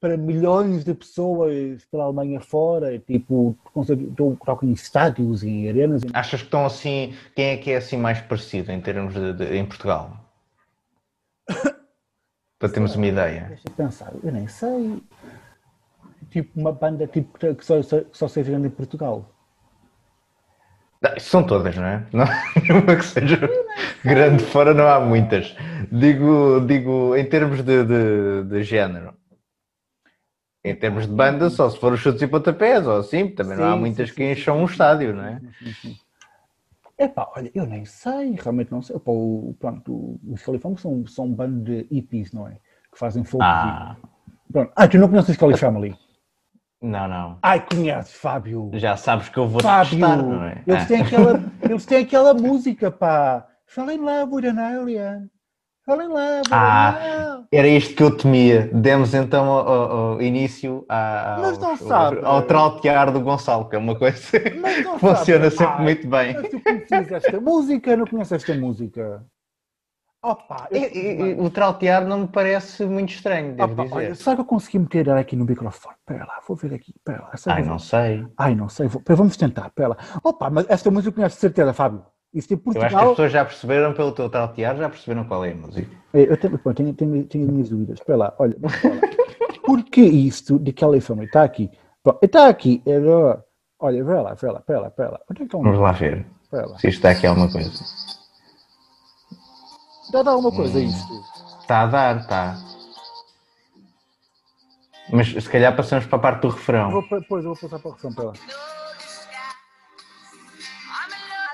[0.03, 3.57] para milhões de pessoas pela Alemanha fora, tipo,
[4.45, 6.01] tocam em estádios, em arenas.
[6.13, 7.13] achas que estão assim.
[7.33, 10.17] Quem é que é assim mais parecido em termos de, de- em Portugal?
[12.59, 13.45] Para termos uma ideia.
[13.47, 15.01] Deixa eu pensar, eu nem sei.
[16.29, 19.29] Tipo, uma banda tipo, que só, que só seja grande em Portugal.
[21.17, 22.05] São todas, não é?
[22.11, 22.25] Não,
[22.61, 23.39] nenhuma que seja
[24.03, 25.55] grande fora, não há muitas.
[25.89, 29.13] Digo, digo em termos de, de, de género.
[30.63, 33.65] Em termos de banda, só se for os chutes e pontapés, ou assim, também não
[33.65, 35.39] há Sim, muitas sim, que sim, encham sim, um sim, estádio, sim, não é?
[35.39, 35.97] sim, sim, sim.
[36.97, 38.95] Epá, olha, eu nem sei, realmente não sei.
[39.05, 42.53] O, pronto, os Califórnia são, são um bando de hippies, não é?
[42.91, 43.43] Que fazem folk.
[43.45, 43.95] Ah,
[44.51, 44.71] Pronto.
[44.75, 45.95] Ah, tu não conheces os Cali Family?
[46.81, 47.39] não, não.
[47.41, 48.69] Ai, conheces, Fábio.
[48.73, 50.63] Já sabes que eu vou Fábio, testar, não é?
[50.67, 50.87] eles, Ah.
[50.87, 53.47] têm aquela, eles têm aquela música, pá.
[53.65, 55.29] Fell in love with an alien.
[55.87, 57.41] Love with Ah.
[57.51, 58.69] Era isto que eu temia.
[58.73, 62.19] Demos então ao, ao- ao início à- aos- sabe.
[62.23, 64.49] ao trautear do Gonçalo, que é uma coisa que
[64.99, 65.51] funciona sabe.
[65.51, 66.33] sempre Ai, muito bem.
[66.33, 69.25] Mas tu conheces esta música, não conheces esta música?
[70.25, 73.95] Opa, eu- o trautear não me parece muito estranho, devo Opa, dizer.
[73.95, 75.95] olha, será que eu consegui meter aqui no microfone?
[75.99, 76.93] Espera lá, vou ver aqui.
[76.95, 77.31] Espera lá.
[77.47, 78.27] Ai, não vou- sei.
[78.37, 78.87] Ai, não sei.
[78.87, 79.01] Vou...
[79.05, 79.67] Vamos tentar.
[79.67, 79.97] Espera lá.
[80.23, 82.05] Opa, mas esta música eu conheço de certeza, Fábio.
[82.33, 83.09] Isso de Eu acho que as Portugal.
[83.11, 85.89] pessoas já perceberam pelo teu trautear, já perceberam qual é a música.
[86.13, 87.99] Eu, eu tenho, pô, tenho, tenho, tenho as minhas dúvidas.
[87.99, 88.55] Espera lá, olha.
[88.59, 88.77] vamos.
[89.63, 91.69] Por que isto de Kelly Family está aqui?
[92.21, 92.81] Está aqui.
[92.85, 93.37] é, ó,
[93.79, 95.19] Olha, vê lá, vê lá, espera lá, lá.
[95.29, 95.81] Onde é que é Vamos um...
[95.81, 96.77] lá ver lá.
[96.77, 97.69] se isto está aqui alguma coisa.
[100.11, 101.13] Dá dá alguma coisa a isto.
[101.59, 102.57] Está a dar, está.
[105.11, 106.91] Mas se calhar passamos para a parte do refrão.
[106.91, 108.33] Vou, depois eu vou passar para o refrão, espera lá.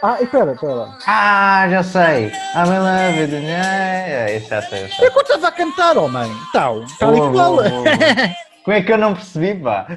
[0.02, 0.98] Ah, e espera, espera lá.
[1.08, 2.28] Ah, já sei.
[2.56, 3.50] I'm in love with you.
[3.50, 4.88] É, isso já sei.
[4.88, 5.08] já sei.
[5.08, 6.32] É quando estás a cantar, homem.
[6.44, 7.56] Está ali Boa, igual.
[7.56, 7.98] boa, boa, boa.
[8.64, 9.88] Como é que eu não percebi, pá?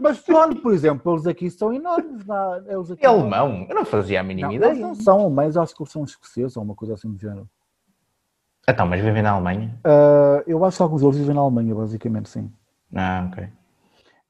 [0.00, 2.26] Mas pronto, por exemplo, eles aqui são enormes.
[2.26, 3.66] Lá, eles aqui É alemão?
[3.68, 4.70] Eu não fazia a mínima Não, ideia.
[4.70, 7.48] eles não são alemães, acho que eles são escoceses ou uma coisa assim do género.
[8.68, 9.78] Então, mas vivem na Alemanha?
[9.84, 12.50] Ah, eu acho que alguns deles vivem na Alemanha, basicamente, sim.
[12.94, 13.48] Ah, ok.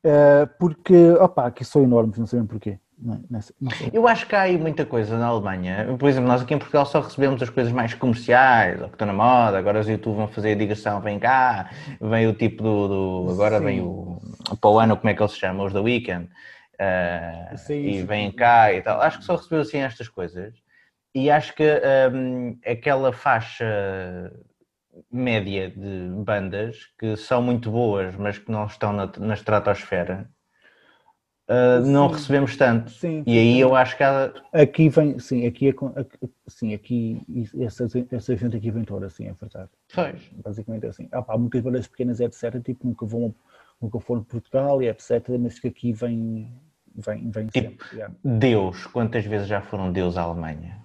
[0.05, 2.79] Ah, porque, opá, aqui são enormes, não sabem porquê.
[3.05, 3.91] Sei, não sei.
[3.93, 5.95] Eu acho que há aí muita coisa na Alemanha.
[5.99, 9.07] Por exemplo, nós aqui em Portugal só recebemos as coisas mais comerciais, ou que estão
[9.07, 9.59] na moda.
[9.59, 12.89] Agora os YouTube vão fazer a digressão, vem cá, vem o tipo do.
[13.27, 13.65] do- agora Sim.
[13.65, 14.19] vem o.
[14.61, 15.67] Para o ano, como é que eles se chamam?
[15.67, 16.29] Os da Weekend.
[16.79, 19.01] Ah, Sim, e vêm cá e tal.
[19.01, 20.55] Acho que só recebeu assim estas coisas.
[21.15, 21.63] E acho que
[22.13, 24.33] hum, aquela faixa
[25.13, 30.29] média de bandas que são muito boas, mas que não estão na, na estratosfera,
[31.49, 32.91] uh, não recebemos tanto.
[32.91, 34.33] Sim, e aí eu acho que há...
[34.53, 35.75] Aqui vem, sim, aqui, é,
[36.47, 37.21] sim, aqui
[37.61, 39.71] essa, essa gente aqui vem toda, assim, é verdade.
[39.95, 40.31] Pois.
[40.45, 41.09] Basicamente é assim.
[41.13, 43.35] Ah, pá, muitas bandas pequenas, etc., tipo, nunca vão,
[43.81, 46.53] nunca foram de Portugal e etc., mas que aqui vem,
[46.95, 47.97] vem, vem tipo, sempre.
[47.97, 48.15] Yeah.
[48.25, 50.83] Deus, quantas vezes já foram Deus à Alemanha?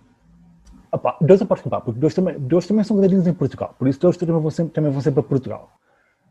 [0.91, 3.87] Opa, Deus eu posso contar, porque Deus também, Deus também são gradinhos em Portugal, por
[3.87, 5.71] isso Deus também vão sempre, também vão sempre para Portugal.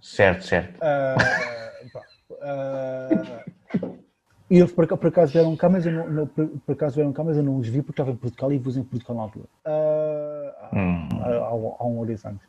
[0.01, 0.79] Certo, certo.
[0.79, 2.03] Uh, pá,
[3.83, 3.99] uh,
[4.51, 7.13] e eles por, por acaso vieram cá, mas eu não, não, por, por acaso vieram
[7.13, 9.23] cá, mas eu não os vi porque estava em Portugal e vos em Portugal na
[9.25, 9.47] altura.
[9.67, 11.09] Uh, hum.
[11.21, 12.41] há, há, há, um ou dois anos.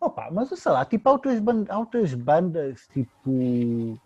[0.00, 3.98] Opa, mas sei lá, tipo, há outras, bandas, há outras bandas, tipo.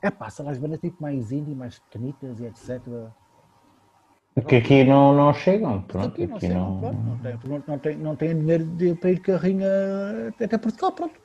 [0.00, 2.80] É pá, sei lá, as bandas tipo mais indie, mais pequenitas e etc.
[4.46, 6.06] Que aqui não, não chegam, pronto.
[6.08, 6.80] Aqui não, aqui chegam, não...
[6.80, 9.66] Pronto, não, tem, não, tem, não tem dinheiro de, para ir carrinha
[10.40, 11.20] até Portugal, pronto.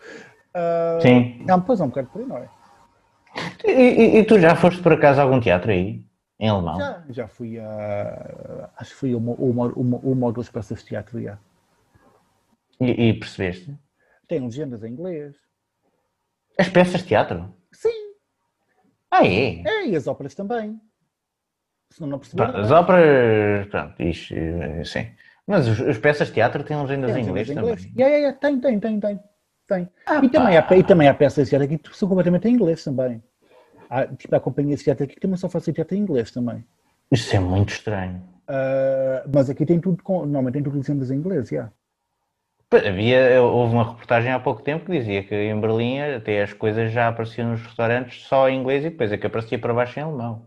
[0.55, 1.43] Uh, Sim.
[1.45, 2.49] Não, pois é um bocado por aí, não é?
[3.63, 6.06] E, e, e, tu já foste por acaso a algum teatro aí?
[6.39, 6.78] Em alemão?
[6.78, 8.69] Já, já fui a.
[8.76, 11.38] Acho que fui uma, uma, uma, uma ou duas peças de teatro já.
[12.80, 13.73] E, e percebeste?
[14.28, 15.36] Tem legendas em inglês.
[16.58, 17.54] As peças de teatro?
[17.71, 18.13] Sim.
[19.10, 19.62] Ah, é?
[19.65, 20.80] É, e as óperas também.
[21.91, 22.58] Senão não perceberam.
[22.58, 24.34] As óperas, pronto, isto,
[24.86, 25.12] sim.
[25.45, 27.71] Mas as peças de teatro têm legendas Tem em inglês, em também?
[27.71, 27.86] inglês.
[27.95, 28.39] Yeah, yeah, yeah.
[28.39, 29.19] Tem, tem, tem, tem.
[29.67, 29.89] tem.
[30.06, 32.54] Ah, e, também há, e também há peças de teatro aqui que são completamente em
[32.54, 33.21] inglês também.
[33.93, 36.65] Há, tipo, há companhias de teatro aqui que também só fazem teatro em inglês também.
[37.12, 38.23] Isso é muito estranho.
[38.49, 40.21] Uh, mas aqui tem tudo com.
[40.21, 41.71] Normalmente tem tudo legendas em inglês, já.
[42.71, 46.91] Havia, houve uma reportagem há pouco tempo que dizia que em Berlim até as coisas
[46.91, 50.01] já apareciam nos restaurantes só em inglês e depois é que aparecia para baixo em
[50.01, 50.41] alemão.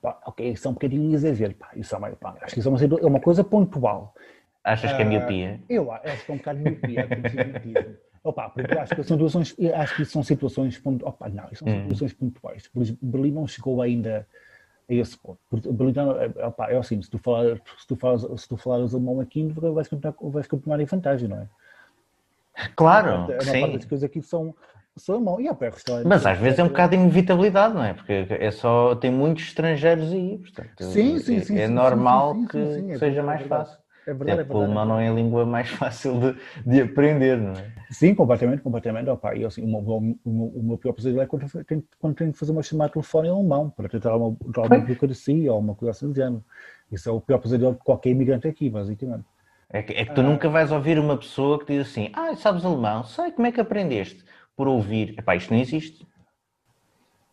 [0.00, 2.68] Pá, ok, isso é um bocadinho exagero, pá, isso é uma, pá, acho que isso
[2.68, 4.14] é uma, é uma coisa pontual.
[4.62, 5.60] Achas que é Ah, miopia?
[5.68, 8.03] Eu acho que é um bocado miopia, é.
[8.24, 11.14] Opa, porque acho que são situações, acho que isso são situações pontuais.
[11.14, 11.82] Opa, não, são Hum.
[11.82, 12.66] situações pontuais.
[12.68, 14.26] Por exemplo, Berlim não chegou ainda
[14.88, 15.38] a esse ponto.
[15.72, 15.92] Berlim,
[16.38, 19.46] é, opa, é assim, se tu, falar, se, tu falas, se tu falares alemão aqui,
[19.46, 21.48] vais continuar, vais continuar em vantagem, não é?
[22.74, 23.72] Claro, a parte sim.
[23.72, 24.54] das coisas aqui são,
[24.96, 25.38] são alemão.
[25.38, 26.08] E há para restaurantes.
[26.08, 27.92] Mas às vezes é um bocado de inevitabilidade, não é?
[27.92, 32.34] Porque é só, tem muitos estrangeiros aí, portanto, Sim, sim, é- sim, é sim, normal
[32.34, 33.46] sim, sim, que sim, sim, é seja mais
[34.06, 34.30] é verdade.
[34.30, 36.36] É Até verdade, é o alemão não é a língua mais fácil de,
[36.70, 37.72] de aprender, não é?
[37.90, 39.08] Sim, completamente, completamente.
[39.10, 41.84] Opa, e, assim, o, meu, o, meu, o meu pior pesadelo é quando, eu tenho-
[41.98, 44.80] quando tenho que fazer uma chamada de telefone em alemão para tentar uma, dar uma
[44.80, 46.44] burocracia ou uma coisa assim do género.
[46.90, 49.24] Isso é o pior pesadelo de qualquer imigrante aqui, basicamente.
[49.70, 50.24] É que, é que tu Ah.
[50.24, 53.04] nunca vais ouvir uma pessoa que diz assim: Ah, sabes alemão?
[53.04, 54.24] Sei, como é que aprendeste?
[54.56, 55.14] Por ouvir.
[55.18, 56.06] Epá, isto não existe.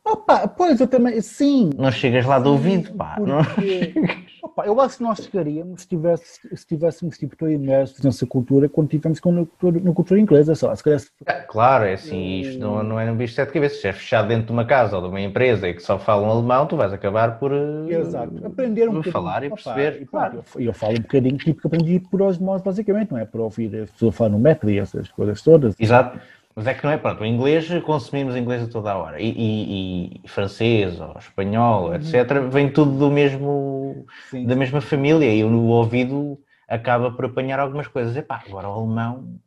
[0.03, 1.69] Opa, pois, eu também, sim.
[1.77, 3.17] Não chegas lá de ouvido, pá.
[3.19, 3.93] Não- Porque,
[4.51, 8.67] opa, eu acho que nós chegaríamos se, tivesse, se tivéssemos tipo, tão imersos nessa cultura
[8.69, 11.09] quando tivemos com na cultura, na cultura inglesa, sei lá, se calhar se-
[11.47, 13.81] Claro, é assim, isto não, não é um bicho de sete cabeças.
[13.81, 16.29] Se é fechado dentro de uma casa ou de uma empresa e que só falam
[16.29, 18.45] alemão, tu vais acabar por eh, Exato.
[18.45, 19.13] Aprender um bocadinho.
[19.13, 20.01] falar e Opa, perceber.
[20.01, 20.43] e claro.
[20.55, 23.25] eu, eu falo um bocadinho tipo que aprendi por osmose, basicamente, não é?
[23.25, 25.75] Para ouvir a pessoa falar no metro e essas coisas todas.
[25.79, 26.19] Exato.
[26.55, 29.21] Mas é que não é, pronto, o inglês, consumimos inglês a toda a hora.
[29.21, 34.45] E, e- e francês, ou espanhol, etc., vem tudo do mesmo, Sim.
[34.45, 38.15] da mesma família e o ouvido acaba por apanhar algumas coisas.
[38.15, 39.39] Epá, agora o alemão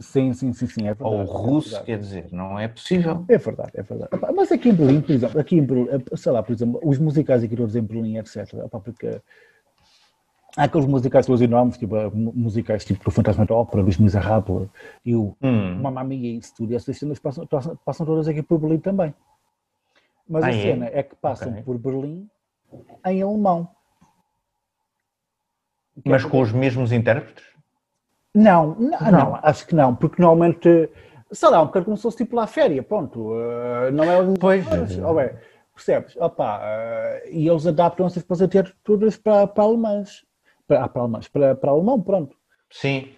[0.00, 1.02] Sim, sim, sim, sim, é verdade.
[1.02, 3.24] ou o russo, é quer dizer, não é possível.
[3.28, 4.10] É verdade, é verdade.
[4.14, 6.80] Epá, Mas aqui em Berlim, por exemplo, aqui em Berlim, eh, sei lá, por exemplo,
[6.82, 8.64] os musicais aqui todos em Berlim, etc.
[8.64, 9.20] epá, porque
[10.56, 13.96] há aqueles musicais todos enormes, tipo eh, mu- musicais tipo o Fantasma da Ópera, os
[13.98, 14.68] Miseráveis
[15.04, 18.28] e o Hum, Mamma Mia e isso tudo, e essas cenas passam, passam, passam todas
[18.28, 19.14] aqui por Berlim também.
[20.28, 20.62] Mas Ah, a é?
[20.62, 21.62] cena é que passam Ok.
[21.62, 22.28] por Berlim
[23.06, 23.68] em alemão.
[26.04, 27.44] É mas porque- com os mesmos intérpretes?
[28.34, 29.34] Não, não, Não.
[29.42, 30.88] acho que não, porque normalmente,
[31.32, 33.32] sei lá, um bocado como se fosse tipo lá férias, ponto.
[33.34, 34.98] eh, não é Pois.
[35.00, 35.30] Ó bem,
[35.74, 36.16] percebes?
[36.16, 40.24] Opa, eh, e eles adaptam-se depois a ter todas para, para alemães.
[40.70, 42.36] Para, ah, para alemães, para, para alemão, pronto.
[42.70, 43.08] Sim.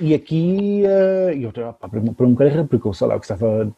[0.00, 3.70] E aqui, eh, eu, opa, para, para um carreira, porque eu sei lá, eu gostava,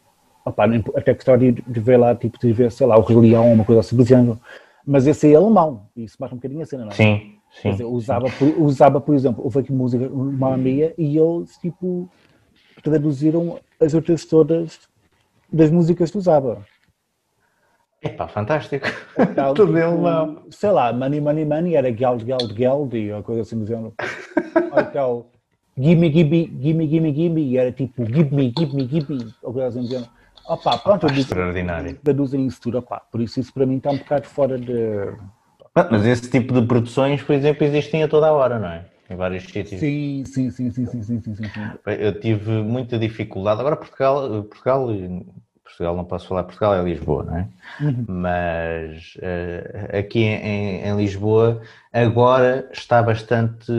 [0.45, 0.63] opa,
[0.95, 3.65] até gostava de, de ver lá, tipo, de ver, sei lá, o Rei Leão, uma
[3.65, 4.39] coisa assim do género.
[4.85, 6.95] Mas esse é alemão, e isso bate um bocadinho a cena, não é?
[6.95, 7.71] Sim, sim.
[7.71, 12.07] dizer, usava, por- usava, por exemplo, houve aqui música, uma Mia, e eles, tipo,
[12.81, 14.79] traduziram as outras todas
[15.51, 16.65] das músicas que usava.
[18.01, 18.85] Epá, fantástico.
[19.35, 20.35] Tal, tipo Tudo ele lá.
[20.49, 23.93] Sei lá, money, money, money era geld, geld, geld, ou coisa assim do género.
[24.71, 25.25] ou então,
[25.77, 29.67] gimme, gimme, gimme, gimme, gimme, era tipo, give me, give me, give me, ou coisa
[29.69, 30.09] assim do género.
[30.47, 31.97] Opa, pronto, extraordinário.
[32.03, 33.01] Traduzem isso tudo, opa.
[33.11, 35.13] Por isso, isso para mim está um bocado fora de.
[35.91, 38.85] Mas esse tipo de produções, por exemplo, existem a toda a hora, não é?
[39.09, 39.79] Em vários sítios.
[39.79, 41.43] Sim, sim, sim, sim, sim, sim, sim, sim.
[41.85, 43.59] Eu tive muita dificuldade.
[43.59, 44.87] Agora Portugal, Portugal
[45.67, 47.47] Portugal não posso falar Portugal, é Lisboa, não é?
[47.81, 48.05] Uhum.
[48.07, 53.71] Mas uh, aqui em, em, Lisboa agora está bastante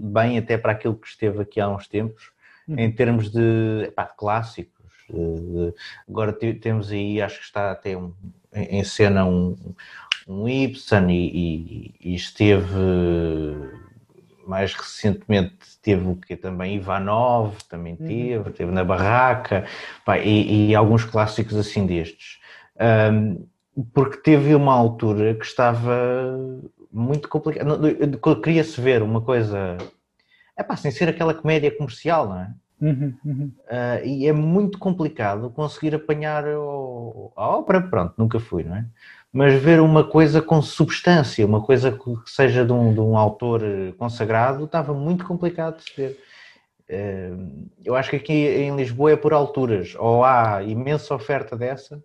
[0.00, 2.30] bem, até para aquilo que esteve aqui há uns tempos,
[2.68, 2.78] uhum.
[2.78, 4.72] em termos de epá, clássicos.
[5.08, 5.72] Uh,
[6.08, 8.12] agora temos aí, acho que está até um,
[8.54, 9.56] em cena um,
[10.26, 12.68] um Ibsen e, e, e esteve
[14.52, 18.06] mais recentemente teve o que também Ivanov, também uhum.
[18.06, 19.64] teve, teve na Barraca,
[20.04, 22.38] pá, e, e, alguns clássicos assim destes.
[23.10, 23.46] Um,
[23.94, 26.38] porque teve uma altura que estava
[26.92, 27.78] muito complicada.
[28.42, 29.78] Queria-se ver uma coisa,
[30.54, 32.50] é pá, sem ser aquela comédia comercial, não é?
[32.82, 33.52] Uhum, uhum.
[33.70, 38.84] Uh, e é muito complicado conseguir apanhar o, a ópera, pronto, nunca fui, não é?
[39.32, 43.62] Mas ver uma coisa com substância, uma coisa que seja de um, de um autor
[43.96, 46.18] consagrado, estava muito complicado de se ver.
[46.88, 47.32] Eh,
[47.84, 52.02] eu acho que aqui em Lisboa é por alturas, ou há imensa oferta dessa,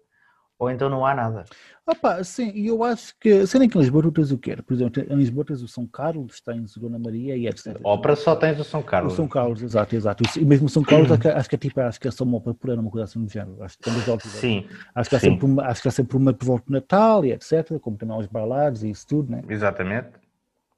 [0.60, 1.46] ou então não há nada.
[1.86, 4.56] Opa, sim, e eu acho que, sendo que em Lisboa tu tens o quê?
[4.58, 7.80] Por exemplo, em Lisboa tens o São Carlos, tens o Dona Maria e etc.
[7.84, 9.14] Ópera só tens o São Carlos.
[9.14, 10.24] O São Carlos, exato, exato.
[10.38, 12.54] E mesmo o São Carlos, acho que é tipo, acho que é só uma ópera
[12.54, 13.64] por ano, uma coisa assim do género.
[13.64, 16.46] Acho que, é sim, acho que há sempre uma, acho que há sempre uma por
[16.46, 19.44] volta de Natal e etc, como também aos bailados e isso tudo, né?
[19.48, 20.10] Exatamente.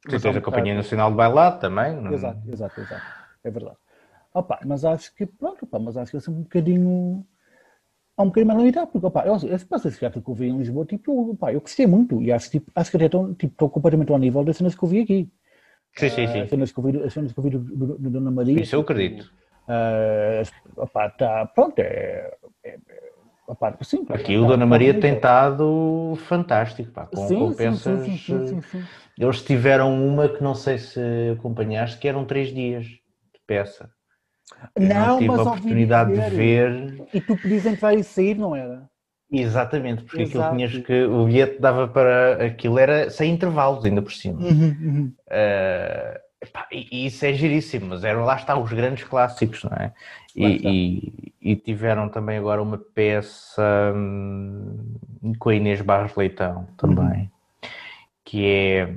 [0.08, 1.96] Sim, tens a Companhia Nacional de Bailado também.
[1.96, 2.14] Não...
[2.14, 3.04] Exato, exato, exato.
[3.44, 3.78] É verdade.
[4.34, 7.26] Opa, mas acho que, pronto, opa, mas acho que é sempre um bocadinho
[8.20, 10.86] há um bocadinho mais limitado, porque opa, eu, esse passo que eu vi em Lisboa,
[10.86, 14.18] tipo, opa, eu gostei muito e acho, tipo, acho que até estou tipo, completamente ao
[14.18, 15.30] nível das cenas que eu vi aqui.
[15.96, 16.42] Sim, sim, sim.
[16.42, 18.62] As cenas que eu vi, as cenas que eu vi do, do, do Dona Maria.
[18.62, 19.32] Isso eu acredito.
[19.68, 22.78] Uh, opa, tá, pronto, é, é,
[23.48, 28.06] opa, sim, Aqui o Dona tá, Maria tem estado fantástico, pá, com sim, compensas.
[28.06, 28.84] Sim, sim,
[29.18, 31.00] Eles tiveram uma que não sei se
[31.38, 33.00] acompanhaste, que eram três dias de
[33.48, 33.90] peça.
[34.78, 37.06] Não, não tive mas a oportunidade de ver.
[37.14, 38.90] E tu dizem que vai sair, não era?
[39.32, 40.40] Exatamente, porque Exato.
[40.40, 41.04] aquilo tinhas que.
[41.04, 42.46] O bilhete dava para.
[42.48, 44.42] Aquilo era sem intervalos, ainda por cima.
[44.42, 45.14] Uhum, uhum.
[45.28, 49.94] Uh, epá, e, isso é giríssimo, mas eram lá está os grandes clássicos, não é?
[50.36, 54.96] E, e, e, tiveram também agora uma peça hum,
[55.38, 57.30] com a Inês Barros Leitão também, uhum.
[58.24, 58.94] que é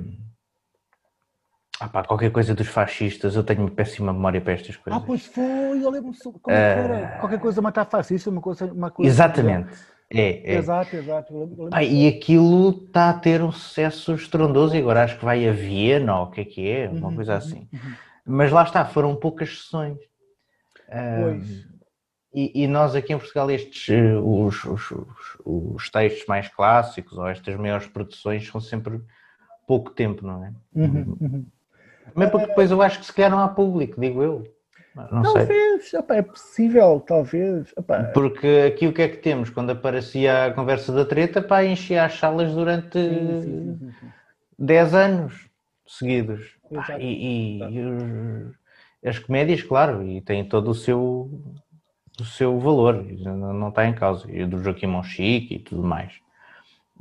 [1.83, 5.01] ah pá, qualquer coisa dos fascistas, eu tenho uma péssima memória para estas coisas.
[5.01, 7.17] Ah, pois foi, eu lembro-me como que era.
[7.19, 8.65] Qualquer coisa matar fascista, uma coisa.
[8.65, 9.73] Uma coisa Exatamente.
[10.09, 10.57] É, é.
[10.57, 11.69] Exato, exato.
[11.71, 15.51] Ah, e aquilo está a ter um sucesso estrondoso e agora acho que vai a
[15.51, 17.67] Viena ou o que é que é, uma uhum, coisa uhum, assim.
[17.73, 17.93] Uhum.
[18.25, 19.97] Mas lá está, foram poucas sessões.
[20.87, 21.65] Pois.
[22.33, 27.17] e, e, nós aqui em Portugal, estes, eh, os, os, os, os, textos mais clássicos
[27.17, 29.01] ou estas maiores produções são sempre
[29.65, 30.53] pouco tempo, não é?
[30.75, 31.45] Uhum,
[32.13, 34.43] Mas porque depois eu acho que se calhar não há público, digo eu.
[35.11, 35.99] Não talvez, sei.
[35.99, 37.73] Opa, é possível, talvez.
[37.75, 38.11] Opa.
[38.13, 39.49] Porque aqui o que é que temos?
[39.49, 44.11] Quando aparecia a conversa da treta, pá, enchia as salas durante sim, sim, sim, sim.
[44.59, 45.49] 10 anos
[45.87, 46.57] seguidos.
[46.73, 48.55] Pá, e, e, e os,
[49.03, 51.41] as comédias, claro, e têm todo o seu,
[52.19, 54.31] o seu valor, não, não está em causa.
[54.31, 56.22] E do Joaquim Monchique e tudo mais.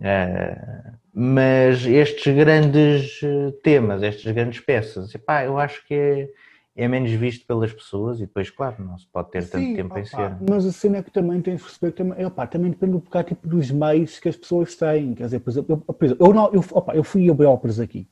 [0.02, 6.30] Uh, mas estes grandes eh, temas, estas grandes peças, epá, eu acho que é,
[6.74, 9.90] é, menos visto pelas pessoas e depois, claro, não se pode ter Sim, tanto tempo
[9.90, 10.40] opa, em cena.
[10.48, 13.28] Mas a cena é que também tens de perceber também, opa, também depende um bocado
[13.28, 15.14] tipo, dos meios que as pessoas têm.
[15.14, 17.78] Quer dizer, por exemplo, eu, por exemplo, eu, não, eu, opa, eu fui a óperas
[17.78, 18.08] aqui.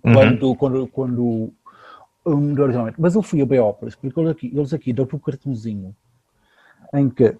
[0.00, 0.54] Quando, uhum.
[0.54, 1.52] quando, quando
[2.24, 2.54] um,
[2.98, 5.96] mas eu fui a óperas, porque eles aqui, eles aqui dão-te um cartãozinho
[6.94, 7.36] em que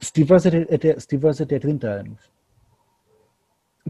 [0.00, 2.33] se tiveres até, se tiveres até 30 anos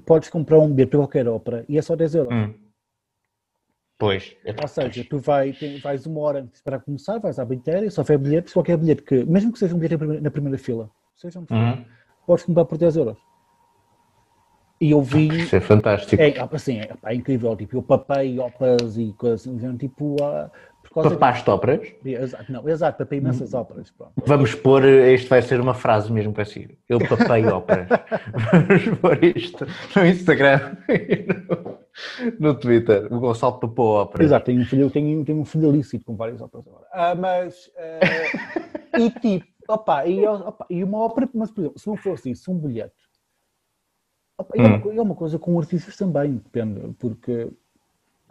[0.00, 2.32] podes comprar um bilhete para qualquer ópera e é só 10 euros.
[2.32, 2.54] Hum.
[3.98, 4.36] Pois.
[4.44, 7.88] É Ou seja, tu vai, tem, vais uma hora antes para começar, vais à bilheteira,
[7.90, 10.58] só houver bilhetes, qualquer bilhete que, mesmo que seja um bilhete na primeira, na primeira
[10.58, 11.84] fila, seja um uhum.
[12.26, 13.18] podes comprar por 10 euros.
[14.80, 15.28] E eu vi.
[15.28, 16.20] Isso é fantástico.
[16.20, 17.56] É, assim, é, é incrível.
[17.56, 20.16] Tipo, eu papei óperas e coisas assim, tipo,
[21.00, 21.94] uh, Papaste óperas?
[22.04, 23.90] Exato, não, exato, papei imensas óperas.
[23.90, 24.12] Pronto.
[24.26, 26.78] Vamos pôr, isto vai ser uma frase mesmo para si.
[26.88, 27.88] Eu papei óperas.
[28.52, 31.78] Vamos pôr isto no Instagram e no,
[32.38, 33.12] no Twitter.
[33.12, 34.26] O Gonçalo papou óperas.
[34.26, 36.86] Exato, tenho um filho, tenho, tenho um filho lícito com várias óperas agora.
[36.92, 41.86] Ah, mas, uh, e tipo, opa, e, opa, e uma ópera, mas por exemplo, se
[41.86, 42.94] não fosse isso, um bilhete.
[44.38, 44.64] Opa, hum.
[44.64, 47.50] é, uma, é uma coisa com artistas também, depende, porque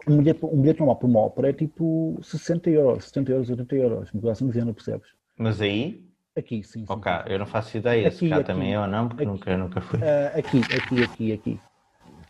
[0.08, 3.76] um bilhete, um bilhete normal para uma ópera é tipo 60 euros, 70 euros, 80
[3.76, 5.08] euros, me assim dizendo, percebes?
[5.36, 6.04] Mas aí?
[6.36, 6.80] Aqui, sim.
[6.80, 7.32] sim ok, sim.
[7.32, 9.56] eu não faço ideia aqui, se cá aqui, também é ou não, porque aqui, nunca,
[9.56, 10.00] nunca fui.
[10.00, 11.60] Uh, aqui, aqui, aqui, aqui.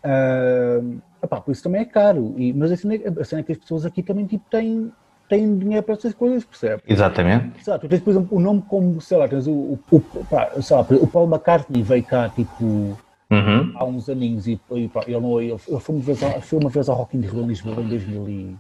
[0.04, 1.00] Uh,
[1.40, 3.86] por isso também é caro, e, mas a cena, a cena é que as pessoas
[3.86, 4.92] aqui também tipo, têm,
[5.28, 6.82] têm dinheiro para essas coisas, percebe?
[6.86, 7.58] Exatamente.
[7.58, 7.88] Exato.
[7.88, 10.82] Tens, por exemplo, o nome como, sei lá, tens o, o, o, pá, sei lá,
[10.82, 12.98] o Paul McCartney veio cá, tipo,
[13.34, 13.72] uhum.
[13.76, 16.70] há uns aninhos e, e pá, ele, não, ele, ele foi, uma vez, foi uma
[16.70, 18.56] vez ao Rock in Rio em Lisboa em 2000 e...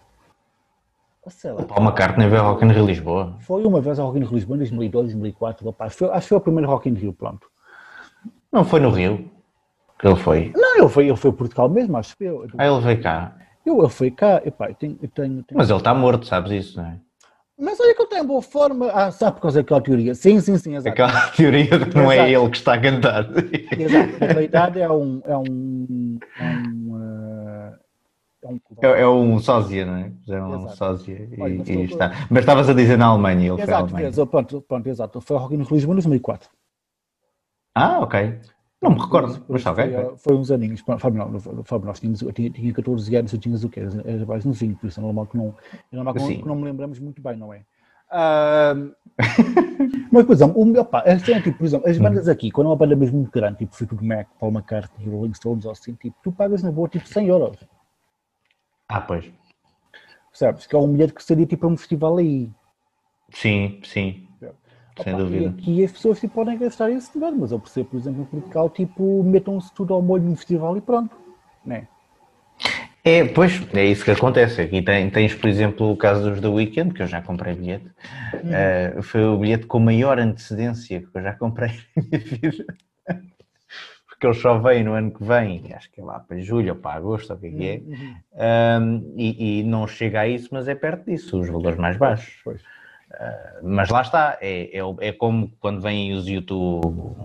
[1.28, 1.62] Sei lá.
[1.62, 3.34] O Paul McCartney veio ao Rock in Rio Lisboa.
[3.40, 6.28] Foi uma vez ao Rock in Rio Lisboa em 2002, 2004, opa, foi, acho que
[6.28, 7.46] foi o primeiro Rock in Rio, pronto.
[8.52, 9.30] Não foi no Rio
[9.98, 10.52] que ele foi?
[10.54, 12.46] Não, ele foi, ele foi Portugal mesmo, acho que eu.
[12.58, 13.34] Ah, ele veio cá.
[13.64, 15.56] Eu, ele foi cá, epá, eu tenho, eu tenho, tenho...
[15.56, 16.98] Mas ele está morto, sabes isso, não é?
[17.58, 18.90] Mas olha que ele tem boa forma.
[18.90, 20.14] Ah, sabe por causa daquela teoria?
[20.14, 20.88] Sim, sim, sim, exato.
[20.88, 23.28] Aquela teoria de que não é ele que está a cantar.
[23.78, 25.22] Exato, na verdade é um.
[25.24, 26.18] É um.
[26.38, 27.84] É um, uh,
[28.42, 30.12] é um, é, é um sósia, não é?
[30.28, 32.26] É um sósia e, Olha, mas, e está.
[32.28, 34.08] Mas estavas a dizer na Alemanha, ele exato, foi à Alemanha.
[34.08, 35.20] Exato, pronto, pronto, exato.
[35.20, 36.50] Foi ao Rock in Lisboa em 2004.
[37.74, 38.40] Ah, ok.
[38.84, 39.90] Não me recordo, mas está bem.
[40.18, 43.64] Foi, uns aninhos, Fábio, não, Fábio, nós tínhamos, eu tinha, tinha 14 anos, eu tinhas
[43.64, 43.80] o quê?
[43.80, 45.54] Era mais novinho, por isso é normal que não,
[45.90, 47.62] é normal que não, que não me lembramos muito bem, não é?
[48.12, 48.94] Uh,
[50.12, 52.76] mas, por exemplo, o, opa, é tipo, por exemplo, as bandas aqui, quando é uma
[52.76, 56.30] banda mesmo muito grande, tipo Fleetwood Mac, Paul McCartney, Rolling Stones, ou assim, tipo, tu
[56.30, 57.56] pagas na boa tipo 100 euros.
[58.86, 59.32] Ah, pois.
[60.30, 60.66] Sabes?
[60.66, 62.50] Que é um bilhete que seria tipo um festival aí.
[63.30, 64.28] Sim, sim.
[65.02, 65.44] Sem Opa, dúvida.
[65.44, 68.24] E aqui as pessoas tipo, podem gastar esse dinheiro, mas eu percebo, por exemplo, em
[68.24, 71.16] Portugal, tipo, metam-se tudo ao molho no festival e pronto.
[71.64, 71.88] Né?
[73.02, 74.62] É, pois, é isso que acontece.
[74.62, 77.90] Aqui tem, tens, por exemplo, o caso dos The Weekend, que eu já comprei bilhete.
[78.42, 78.98] Uhum.
[78.98, 82.64] Uh, foi o bilhete com maior antecedência que eu já comprei na minha vida.
[84.08, 86.78] Porque ele só vem no ano que vem, acho que é lá para julho ou
[86.78, 87.76] para agosto, ou o que é que é.
[87.76, 88.16] Uhum.
[88.82, 92.40] Um, e, e, não chega a isso, mas é perto disso, os valores mais baixos.
[92.42, 92.62] Pois.
[93.18, 97.16] Ah, mas lá está, é, é, é, como quando vêm os YouTube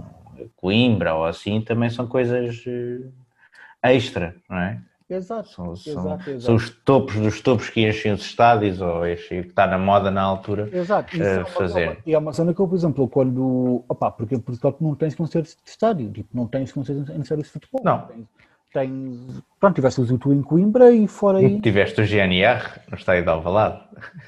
[0.56, 4.82] Coimbra ou assim, também são coisas eh, extra, não é?
[5.10, 6.42] Exato, são, são, exato, exato.
[6.42, 10.12] são os topos dos topos que enchem os estádios ou este, que está na moda
[10.12, 11.16] na altura exato.
[11.16, 11.98] Isso uh, é uma, fazer.
[12.06, 13.84] E é uma cena que eu, por exemplo, quando.
[13.90, 17.46] Opa, porque em Portugal não tens concertos de estádio, tipo, não tens concertos em séries
[17.46, 17.82] de futebol.
[17.84, 18.02] Não.
[18.02, 18.28] Tens,
[18.72, 21.60] tens, pronto, tiveste o YouTube em Coimbra e fora aí.
[21.60, 22.62] Tiveste o GNR
[22.92, 23.82] no estádio de Alvalade.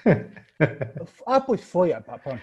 [1.25, 1.93] Ah, pois foi.
[1.93, 2.39] Ah, pronto,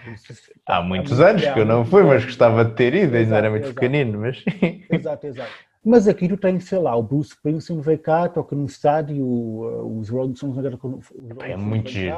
[0.65, 3.65] há muitos anos que eu não fui, mas gostava de ter ido, ainda era muito
[3.65, 3.75] exato.
[3.75, 4.43] pequenino, mas...
[4.89, 5.51] Exato, exato.
[5.83, 9.99] Mas aqui tu tens, sei lá, o Bruce Springsteen veio cá, toca no estádio, uh,
[9.99, 10.77] os Rolling Stones agora...
[11.41, 12.15] É muito giro.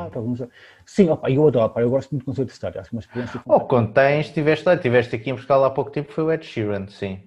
[0.84, 2.98] Sim, opa, eu adoro, opa, eu gosto muito de concerto de estádio, acho que é
[2.98, 3.42] uma experiência...
[3.46, 6.32] Ou oh, quando tens, estiveste lá, estiveste aqui em Portugal há pouco tempo, foi o
[6.32, 7.20] Ed Sheeran, sim.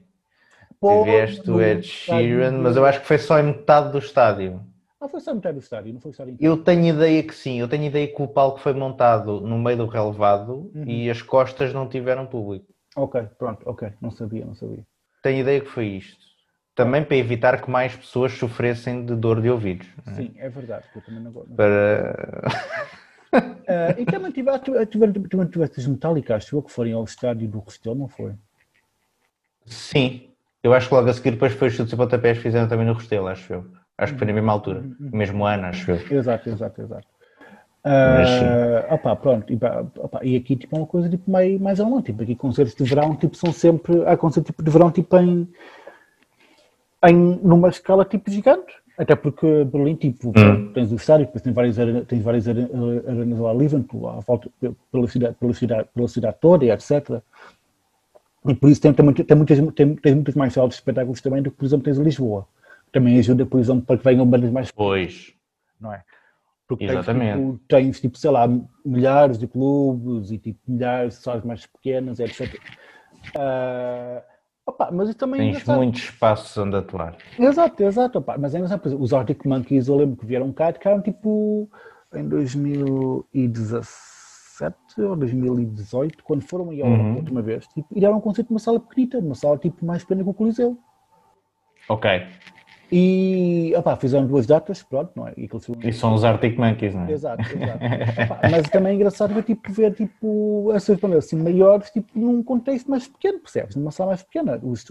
[0.80, 4.60] Pô, tiveste o Ed Sheeran, mas eu acho que foi só em metade do estádio.
[5.04, 6.54] Ah, foi só metade do estádio, não foi o estádio inteiro.
[6.54, 9.76] Eu tenho ideia que sim, eu tenho ideia que o palco foi montado no meio
[9.76, 10.84] do relevado uhum.
[10.86, 12.64] e as costas não tiveram público.
[12.96, 14.82] Ok, pronto, ok, não sabia, não sabia.
[15.22, 16.24] Tenho ideia que foi isto.
[16.74, 19.86] Também para evitar que mais pessoas sofressem de dor de ouvidos.
[20.06, 20.14] É?
[20.14, 21.54] Sim, é verdade, eu também não gosto.
[21.54, 22.42] Para...
[23.34, 27.94] uh, e também tiveste, tiveste, tiveste as metálicas, acho que forem ao estádio do Restelo,
[27.94, 28.32] não foi?
[29.66, 30.30] Sim,
[30.62, 32.94] eu acho que logo a seguir depois foi os chutes e pontapés fizeram também no
[32.94, 33.83] Restelo, acho eu.
[33.96, 35.10] Acho que foi na mesma altura, no uhum.
[35.12, 36.18] mesmo ano, acho eu.
[36.18, 37.06] Exato, exato, exato.
[37.86, 39.58] Uh, opa, pronto, e,
[39.98, 42.82] opa, e aqui tipo é uma coisa tipo, mais, mais alemã, tipo, aqui concertos de
[42.82, 45.46] verão tipo, são sempre, há concertos tipo, de verão tipo em,
[47.06, 50.72] em numa escala tipo gigante, até porque Berlim tipo, hum.
[50.72, 51.76] tens o estádio, depois tens várias,
[52.06, 54.48] tens várias arenas lá livre, à volta
[54.90, 57.20] pela cidade, pela cidade, pela cidade toda e etc.
[58.48, 61.42] E por isso tem, tem, tem, muitas, tem, tem muitas mais salas de espetáculos também
[61.42, 62.46] do que, por exemplo, tens em Lisboa
[62.94, 65.34] também ajuda, por exemplo, para que venham bandas mais Pois.
[65.80, 66.04] Não é?
[66.66, 67.34] Porque Exatamente.
[67.34, 68.48] Tens, tipo, tens, tipo, sei lá,
[68.84, 72.54] milhares de clubes e tipo, milhares de salas mais pequenas, etc.
[73.36, 74.22] Uh,
[74.64, 77.16] opa, mas isso também é Tens é muitos espaços onde atuar.
[77.38, 78.20] Exato, exato.
[78.20, 81.68] Opa, mas é engraçado, os Arctic Monkeys, eu lembro que vieram cá, ficaram tipo
[82.14, 87.16] em 2017 ou 2018, quando foram aí a uhum.
[87.16, 90.22] última vez, tipo, e deram um concerto numa sala pequenita, numa sala tipo mais pequena
[90.22, 90.78] que o Coliseu.
[91.88, 92.08] Ok.
[92.96, 95.32] E opá, fizeram duas datas, pronto, não é?
[95.36, 95.48] E,
[95.82, 97.10] e são os Arctic Monkeys, não é?
[97.10, 97.84] Exato, exato.
[98.24, 102.40] opá, mas também é engraçado ver, tipo, ver tipo, essas bandas assim maiores tipo, num
[102.40, 103.74] contexto mais pequeno, percebes?
[103.74, 104.60] Numa sala mais pequena.
[104.62, 104.84] Os,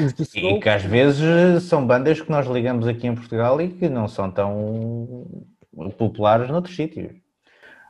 [0.00, 3.68] os de e que às vezes são bandas que nós ligamos aqui em Portugal e
[3.68, 5.24] que não são tão
[5.96, 7.12] populares noutros sítios.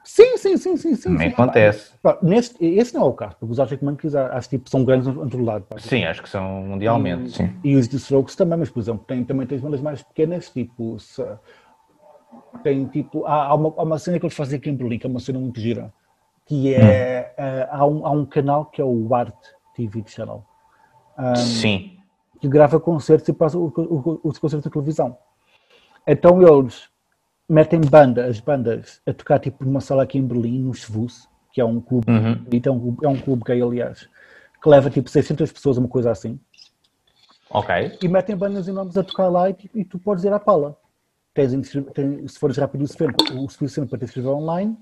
[0.05, 0.95] Sim, sim, sim, sim.
[0.95, 1.95] sim Também acontece.
[2.23, 5.29] Neste, esse não é o caso, porque os Arctic Monkeys acho tipo, são grandes em
[5.29, 5.65] todo lado.
[5.65, 5.79] Pá.
[5.79, 7.55] Sim, acho que são mundialmente, e, sim.
[7.65, 11.01] E os The Strokes também, mas por exemplo, tem, também tens bandas mais pequenas, tipo,
[11.01, 11.25] se,
[12.63, 15.07] tem tipo, há, há, uma, há uma cena que eles fazem aqui em Berlim, que
[15.07, 15.91] é uma cena muito gira,
[16.45, 17.43] que é, hum.
[17.43, 19.35] uh, há, um, há um canal que é o Art
[19.75, 20.45] TV Channel.
[21.19, 21.97] Um, sim.
[22.41, 25.17] Que grava concertos e passa os concertos da televisão.
[26.07, 26.91] Então eles
[27.49, 31.61] metem banda, as bandas a tocar tipo numa sala aqui em Berlim, no Schwuss, que
[31.61, 32.45] é um clube, Uhum.
[32.51, 34.09] é um clube, é um clube gay, aliás,
[34.63, 36.39] que leva tipo 600 pessoas, uma coisa assim,
[37.51, 37.99] Ok.
[38.03, 40.77] e metem bandas enormes a tocar lá e, tipo, e tu podes ir à pala.
[41.35, 41.53] Tens,
[41.95, 44.77] tem- se fores rápido o suficiente, o suficiente para te inscrever online,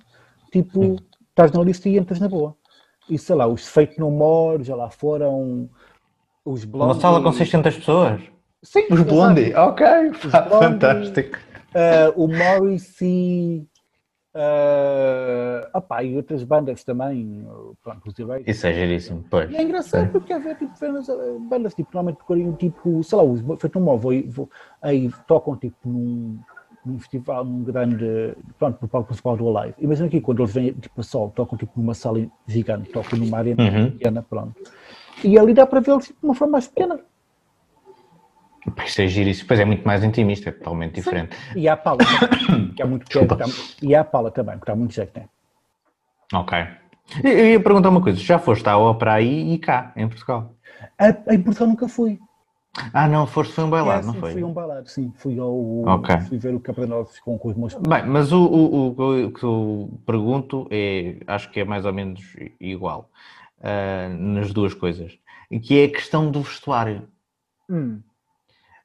[0.52, 0.96] tipo,
[1.30, 2.54] estás na lista e entras na boa.
[3.08, 5.68] E sei lá, os Fake No More já lá foram,
[6.44, 6.92] os Blondie...
[6.94, 8.22] Uma sala com 600 pessoas.
[8.62, 9.00] Sim, Os.
[9.02, 9.84] Blondie, ok,
[10.30, 10.64] pá, Blondie.
[10.66, 11.38] fantástico.
[11.74, 13.66] Uh, o Morrissey,
[14.34, 17.46] uh, opá, e outras bandas também,
[17.82, 18.50] pronto, os Erased.
[18.50, 19.50] Isso é giríssimo, pois.
[19.50, 21.06] E é engraçado porque haver tipo, bandas,
[21.48, 24.48] bandas tipo, normalmente tocariam tipo, sei lá, os feito um móvel,
[24.80, 26.38] aí tocam tipo num,
[26.84, 29.74] num festival, num grande, pronto, no palco principal do Alive.
[29.78, 33.38] Imagina aqui quando eles vêm tipo a sol, tocam tipo numa sala gigante, tocam numa
[33.38, 33.90] área Uhum.
[33.92, 34.54] pequena, pronto.
[35.24, 37.00] E ali dá para vê-los tipo, de uma forma mais pequena.
[38.84, 39.48] Isso é giríssimo.
[39.48, 41.36] Pois é muito mais intimista, é totalmente diferente.
[41.56, 41.98] E há a Pala,
[42.76, 43.24] que é muito que há-
[43.82, 45.28] e há a Pala também, que está muito jeito, né?
[46.32, 46.58] Ok.
[47.22, 50.54] Eu ia perguntar uma coisa, já foste à ópera aí e cá, em Portugal?
[50.98, 52.18] A- Em Portugal nunca fui.
[52.94, 54.32] Ah não, foste foi um bailado, É, não sim, foi?
[54.32, 55.12] Fui um balado, sim.
[55.16, 55.84] Fui ao.
[55.86, 56.16] Ok.
[56.20, 57.74] Fui ver o Capranós com, com os meus.
[57.74, 61.92] Bem, mas o, o, o- o que eu pergunto é, acho que é mais ou
[61.92, 62.22] menos
[62.58, 63.10] igual
[63.62, 65.18] ah, nas duas coisas,
[65.62, 67.06] que é a questão do vestuário.
[67.68, 68.00] Hum,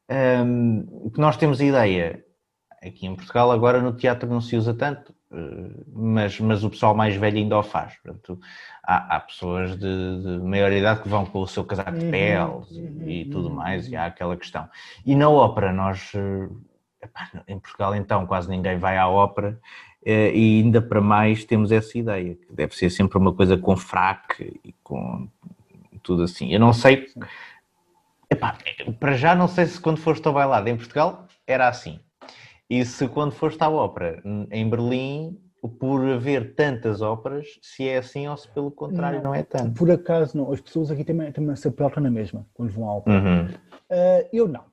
[0.09, 2.23] Um, que nós temos a ideia,
[2.81, 6.95] aqui em Portugal agora no teatro não se usa tanto, uh, mas, mas o pessoal
[6.95, 7.95] mais velho ainda o faz.
[7.97, 8.39] Portanto,
[8.83, 12.11] há, há pessoas de, de maior idade que vão com o seu casaco de Uhum,
[12.11, 14.69] peles uhum, e, e tudo uhum, mais, e há aquela questão.
[15.05, 16.55] E na ópera, nós, uh,
[17.01, 19.59] epá, em Portugal então quase ninguém vai à ópera,
[20.05, 23.75] eh, e ainda para mais temos essa ideia, que deve ser sempre uma coisa com
[23.75, 25.27] fraque e com
[26.01, 26.53] tudo assim.
[26.53, 27.07] Eu não sei
[28.29, 28.57] Epá,
[28.99, 31.99] para já não sei se quando foste ao bailado em Portugal era assim.
[32.69, 34.21] E se quando foste à ópera
[34.51, 35.39] em Berlim,
[35.79, 39.73] por haver tantas óperas, se é assim ou se pelo contrário não, é tanto.
[39.73, 40.51] por acaso, não.
[40.51, 42.97] As pessoas aqui também, também se apeltam na mesma quando vão ao.
[42.97, 43.17] ópera.
[43.17, 43.47] Uhum.
[43.89, 44.65] Ah, eu não.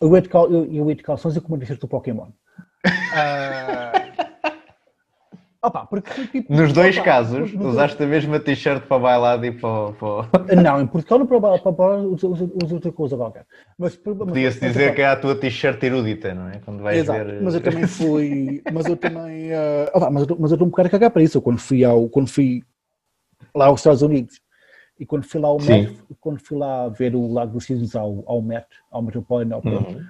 [0.00, 2.28] Eu ia de, cal, eu, eu ia de calções e com uma t-shirt do Pokémon.
[3.12, 3.92] Ah,
[5.66, 9.44] opa, porque, tipo, Nos dois opa, casos, dois- usaste a mesma t-shirt para o bailado
[9.46, 9.92] e para.
[9.92, 10.56] Para.
[10.56, 13.46] Não, em Portugal não para para- para usa usa- usa outra coisa qualquer.
[13.78, 16.58] Mas, mas- Podia-se dizer que é a tua t-shirt erudita, não é?
[16.64, 17.42] Quando vais Exato, ver...
[17.42, 20.66] mas eu também fui, mas eu também, ah, ah, mas eu tô- mas eu estou
[20.66, 22.62] um bocado a cagar para isso, eu quando fui ao, quando fui
[23.54, 24.40] lá aos Estados Unidos
[24.98, 25.58] e quando fui lá ao.
[25.60, 29.76] Met, quando fui lá ver o Lago dos Cisnes ao, ao Met, ao Metropolitan Opera,
[29.76, 30.00] Uhum.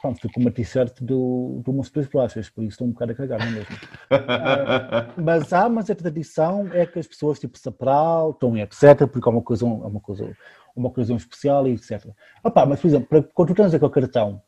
[0.00, 3.12] Pronto, fui com uma t-shirt do, do Monstro das Bolachas, por isso estou um bocado
[3.12, 3.76] a cagar, não é mesmo?
[4.10, 9.06] Ah, mas há, mas a tradição é que as pessoas tipo se apraltam e etc,
[9.10, 10.24] porque é uma coisa, é uma coisa,
[10.74, 12.06] uma ocasião especial e etc.
[12.42, 14.40] Opa, mas por exemplo, para- quando tu tens aquele cartão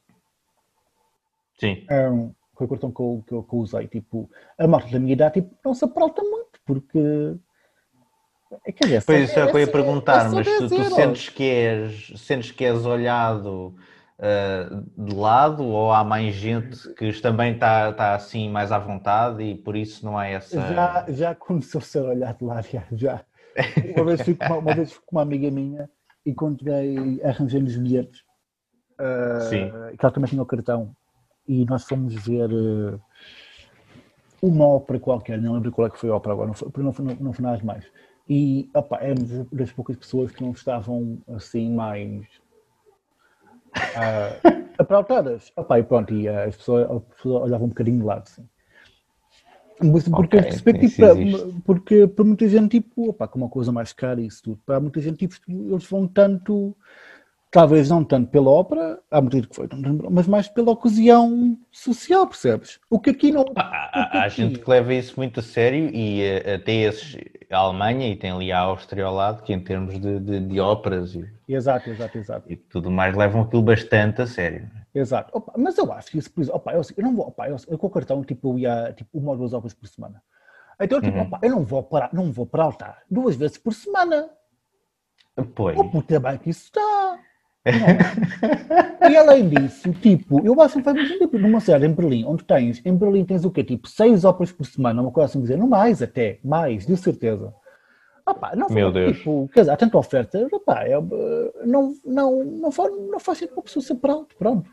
[1.59, 1.84] Sim.
[1.91, 3.86] um, foi o cartão que eu, que, eu, que eu usei.
[3.89, 7.36] Tipo, a malta da minha idade tipo, não se apralta muito, porque.
[8.64, 10.68] É, quer dizer, Pois isso é o que eu ia só- perguntar, é mas tu,
[10.68, 13.74] 10 tu sentes, que és, sentes que és olhado
[14.20, 19.42] ah, de lado ou há mais gente que também está tá assim mais à vontade
[19.44, 20.60] e por isso não há essa.
[20.60, 22.84] Já, já começou a ser olhado lá, já.
[22.90, 23.24] já.
[23.96, 25.88] Uma, vez fui com uma, vez fui com uma amiga minha
[26.26, 28.24] e encontrei, arranjei-nos bilhetes.
[28.98, 29.70] ah, Sim.
[29.96, 30.94] Que ela também tinha o cartão.
[31.46, 32.98] E nós fomos ver ah,
[34.42, 36.92] uma ópera qualquer, não lembro qual é que foi a ópera agora, não foi, não
[36.98, 37.84] não, não foi nada demais.
[38.28, 42.26] E opa, éramos das poucas pessoas que não estavam assim mais
[43.95, 44.41] uh,
[44.79, 45.53] apraltadas.
[45.57, 48.49] Opa, e pronto, e ah, as pessoas, as pessoas olhavam um bocadinho de lado, assim.
[49.81, 50.99] Mas porque, Ok, perceber, tipo, isso
[51.31, 54.61] para- porque para muita gente, tipo, opa, com uma coisa mais cara e isso tudo,
[54.66, 56.76] para muita gente, tipo, eles vão tanto,
[57.51, 59.68] talvez não tanto pela ópera, muita gente que foi,
[60.11, 62.78] mas mais pela ocasião social, percebes?
[62.90, 63.44] O que aqui não.
[63.57, 63.61] Há,
[64.20, 67.16] há- há gente que leva isso muito a sério e eh, até esses,
[67.51, 70.61] a Alemanha e tem ali a Áustria ao lado, que em termos de, de, de
[70.61, 72.53] óperas e, Exato, exato, exato.
[72.53, 74.68] e tudo mais levam aquilo bastante a sério.
[74.94, 75.30] Exato.
[75.36, 77.57] Opa, mas eu acho que isso, por exemplo, opa, eu, eu não vou, opa, eu,
[77.68, 80.22] eu com o cartão, tipo, eu ia tipo, uma ou duas horas por semana.
[80.80, 81.24] Então, tipo, Uhum.
[81.24, 84.28] opa, eu não vou para, não vou para altar duas vezes por semana.
[85.55, 85.78] Pois.
[85.78, 87.18] O puta bem que isso está.
[87.68, 89.08] É?
[89.10, 92.44] e além disso, tipo, eu acho que faz muito tempo numa cidade em Berlim, onde
[92.44, 93.62] tens, em Berlim tens o quê?
[93.62, 97.52] Tipo, seis óperas por semana, uma coisa assim dizer, não mais até, mais, de certeza.
[98.26, 99.18] Opa, não Meu faz, Deus.
[99.18, 103.38] Tipo, quer dizer, há tanta oferta, opa, é, eh, não, não, não, faz, não faz
[103.38, 104.70] sentido uma pessoa ser pronto, pronto.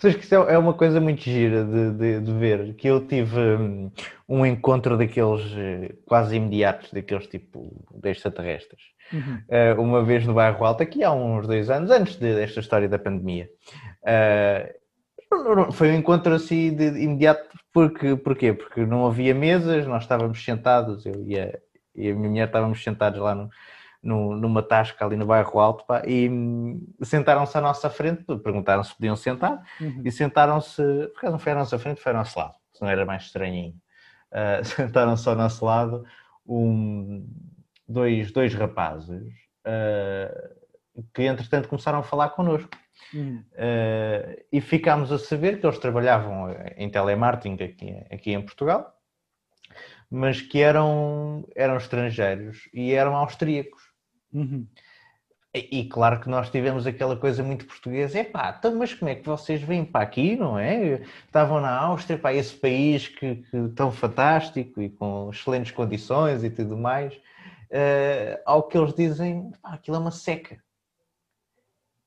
[0.00, 3.06] Sabes que isso é é uma coisa muito gira de, de- de ver, que eu
[3.06, 3.90] tive hum,
[4.26, 8.80] um encontro daqueles eh, quase imediatos, daqueles tipo de extraterrestres,
[9.48, 12.88] eh, uma vez no bairro Alto, aqui há uns dois anos, antes de- desta história
[12.88, 13.48] da pandemia.
[14.04, 14.74] Eh,
[15.72, 18.52] Foi um encontro assim de, de imediato, porque, porquê?
[18.52, 21.58] Porque não havia mesas, nós estávamos sentados, eu e a,
[21.94, 23.50] e a minha mulher estávamos sentados lá no,
[24.02, 28.84] no, numa tasca ali no bairro Alto pá, e hum, sentaram-se à nossa frente, perguntaram
[28.84, 30.02] se podiam sentar uhum.
[30.04, 30.82] e sentaram-se,
[31.12, 33.74] porque não foi à nossa frente, foi ao nosso lado, se não era mais estranhinho.
[34.30, 36.04] Uh, sentaram-se ao nosso lado
[36.46, 37.26] um,
[37.88, 39.32] dois, dois rapazes
[39.66, 42.70] uh, que entretanto começaram a falar connosco.
[43.14, 43.44] Uhum.
[43.52, 48.94] Uh, e ficámos a saber que eles trabalhavam em telemarketing aqui, aqui em Portugal,
[50.10, 53.82] mas que eram, eram estrangeiros e eram austríacos.
[54.32, 54.66] Uhum.
[55.54, 59.10] E, e, claro que nós tivemos aquela coisa muito portuguesa, é pá, então, mas como
[59.10, 61.00] é que vocês vêm para aqui, não é?
[61.24, 66.50] Estavam na Áustria, pá, esse país que, que tão fantástico e com excelentes condições e
[66.50, 67.18] tudo mais,
[67.70, 70.62] uh, ao que eles dizem, pá, aquilo é uma seca.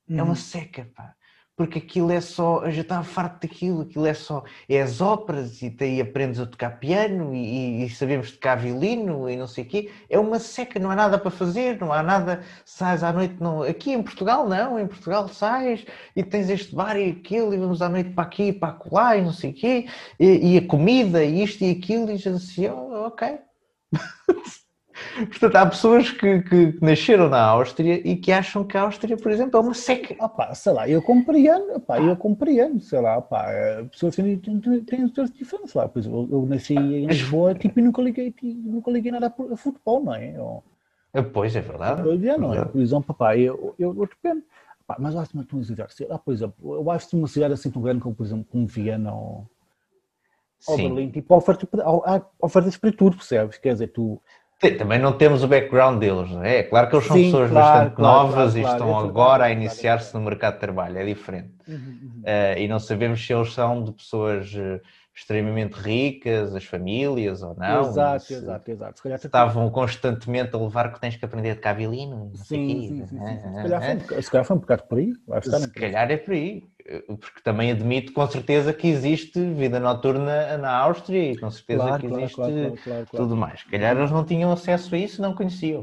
[0.10, 0.20] Uhum.
[0.20, 0.36] É uma uhum.
[0.36, 1.16] seca, pá
[1.60, 5.62] porque aquilo é só, eu já estava farto daquilo, aquilo é só, é as óperas
[5.62, 9.68] e daí aprendes a tocar piano e, e, sabemos tocar violino e não sei o
[9.68, 13.36] quê, é uma seca, não há nada para fazer, não há nada, sais à noite,
[13.42, 15.86] não, aqui em Portugal não, em Portugal sais
[16.16, 19.18] e tens este bar e aquilo e vamos à noite para aqui e para lá
[19.18, 19.86] e não sei o quê,
[20.18, 23.38] e, e a comida e isto e aquilo e já assim, oh, ok.
[25.28, 29.32] Portanto, há pessoas que, que, nasceram na Áustria e que acham que a Áustria, por
[29.32, 30.16] exemplo, é uma seca.
[30.24, 34.60] Opa, sei lá, eu compreendo, opa, eu compreendo, sei lá, opa, eh, pessoas têm, têm,
[34.60, 35.88] têm seus diferentes lá.
[35.88, 40.04] Pois eu, eu nasci em Lisboa tipo, e nunca liguei, nunca liguei nada a futebol,
[40.04, 40.38] não é?
[40.38, 40.64] Eu,
[41.14, 42.02] eh, pois, é verdade.
[42.02, 42.66] Eu, é, não é?
[42.66, 44.44] Por exemplo, eu, eu, eu dependo.
[44.84, 47.70] Opa, mas acho que uma cidade, ah, por exemplo, eu acho que uma cidade assim
[47.70, 49.48] tão grande como, por exemplo, como Viena ou,
[50.68, 51.68] ou Berlim, tipo, oferta,
[52.42, 53.58] ofertas para tudo, percebes?
[53.58, 54.22] Quer dizer, tu
[54.60, 56.58] também não temos o background deles, não é?
[56.58, 59.46] É claro que eles são Sim, pessoas claro, bastante claro, novas claro, e estão agora
[59.46, 61.52] a iniciar-se no mercado de trabalho, é diferente.
[61.66, 62.22] Uhum, uhum.
[62.22, 64.82] Uh, e não sabemos se eles são de pessoas uh,
[65.20, 67.82] extremamente ricas, as famílias ou não.
[67.82, 69.02] Exato, exato, exato.
[69.20, 72.32] Se estavam constantemente a levar que tens que aprender de cavilino.
[72.36, 73.40] Sim, sim, sim, sim.
[73.40, 75.14] Se, calhar foi, se calhar foi um bocado por aí.
[75.42, 76.64] Se calhar é por aí
[77.20, 82.00] porque também admito com certeza que existe vida noturna na Áustria e com certeza claro,
[82.00, 83.60] que existe claro, claro, tudo mais.
[83.60, 85.82] Se calhar eles não tinham acesso a isso, não conheciam.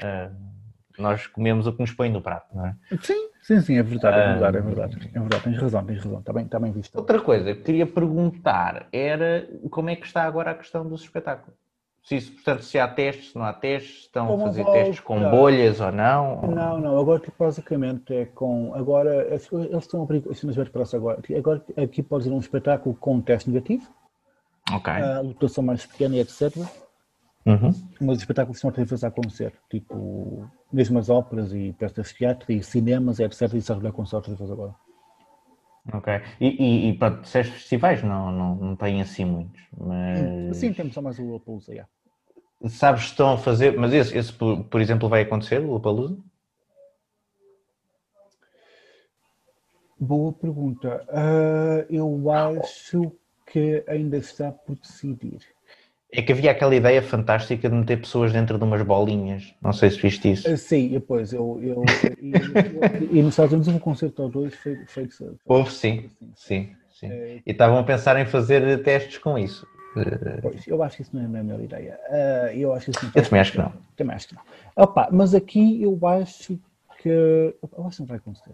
[0.00, 0.56] Uh,
[0.98, 2.76] nós comemos o que nos põe no prato, não é?
[3.02, 6.18] Sim, sim, sim, é verdade, é verdade, é verdade, é verdade, tens razão, tens razão,
[6.18, 6.96] está bem, está bem visto.
[6.96, 11.56] Outra coisa que queria perguntar era como é que está agora a questão dos espetáculos?
[12.02, 15.28] Se isso, portanto, se há testes, se não há testes, estão a fazer testes com
[15.28, 16.42] bolhas ou não?
[16.42, 18.72] Não, não, agora tipo, basicamente é com.
[18.74, 21.20] Agora, eles estão a abrir cenas para agora.
[21.36, 23.92] Agora aqui pode ir um espetáculo com um teste negativo.
[24.72, 24.92] Ok.
[24.92, 26.56] A lotação mais pequena e etc.
[27.46, 27.70] Uhum.
[28.00, 29.52] Mas os espetáculos estão outra vez a acontecer.
[29.70, 33.54] Tipo, mesmo as óperas e peças de teatro e cinemas, etc.
[33.54, 34.74] E está a com sorte outra vez agora.
[35.92, 36.12] Ok.
[36.40, 40.56] E, e, e para festivais não, não, não têm assim muitos, mas...
[40.56, 41.88] Sim, temos só mais o Lollapalooza, yeah.
[42.68, 46.18] Sabes se estão a fazer, mas esse, esse por, por exemplo, vai acontecer, o Lollapalooza?
[49.98, 51.06] Boa pergunta.
[51.08, 53.12] Uh, eu acho
[53.46, 55.40] que ainda está por decidir.
[56.12, 59.54] É que havia aquela ideia fantástica de meter pessoas dentro de umas bolinhas.
[59.60, 60.52] Não sei se viste isso.
[60.52, 61.32] Uh, sim, pois.
[61.32, 61.84] Eu, eu,
[62.20, 64.86] e, e, nos Estados Unidos um concerto ou dois feito.
[64.86, 66.10] feito Houve, sim.
[66.34, 67.10] Sim, sim.
[67.10, 67.40] É...
[67.44, 69.66] E estavam a pensar em fazer testes com isso.
[70.42, 71.98] Pois, eu acho que isso não é a melhor ideia.
[72.54, 73.72] Eu acho que isso não eu também acho que não.
[73.96, 74.42] Também acho que não.
[74.76, 76.58] Opa, mas aqui eu acho
[77.02, 77.08] que.
[77.08, 78.52] Eu acho que não vai acontecer.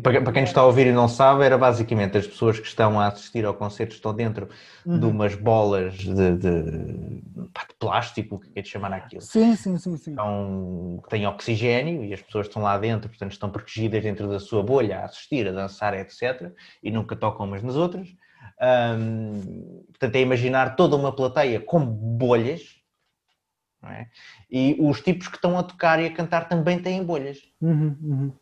[0.00, 2.98] Para, para quem está a ouvir e não sabe, era basicamente as pessoas que estão
[2.98, 4.48] a assistir ao concerto estão dentro
[4.86, 4.98] uhum.
[4.98, 7.22] de umas bolas de, de, de,
[7.78, 9.20] plástico, o que é de chamar aquilo.
[9.20, 9.96] Sim, sim, sim.
[9.98, 10.12] sim.
[10.12, 14.40] Então, que têm oxigênio e as pessoas estão lá dentro, portanto estão protegidas dentro da
[14.40, 16.50] sua bolha a assistir, a dançar, etc.
[16.82, 18.08] E nunca tocam umas nas outras.
[19.88, 22.80] Portanto, é imaginar toda uma plateia com bolhas,
[23.84, 24.06] é?
[24.50, 27.38] e os tipos que estão a tocar e a cantar também têm bolhas.
[27.60, 28.32] Uhum, uhum.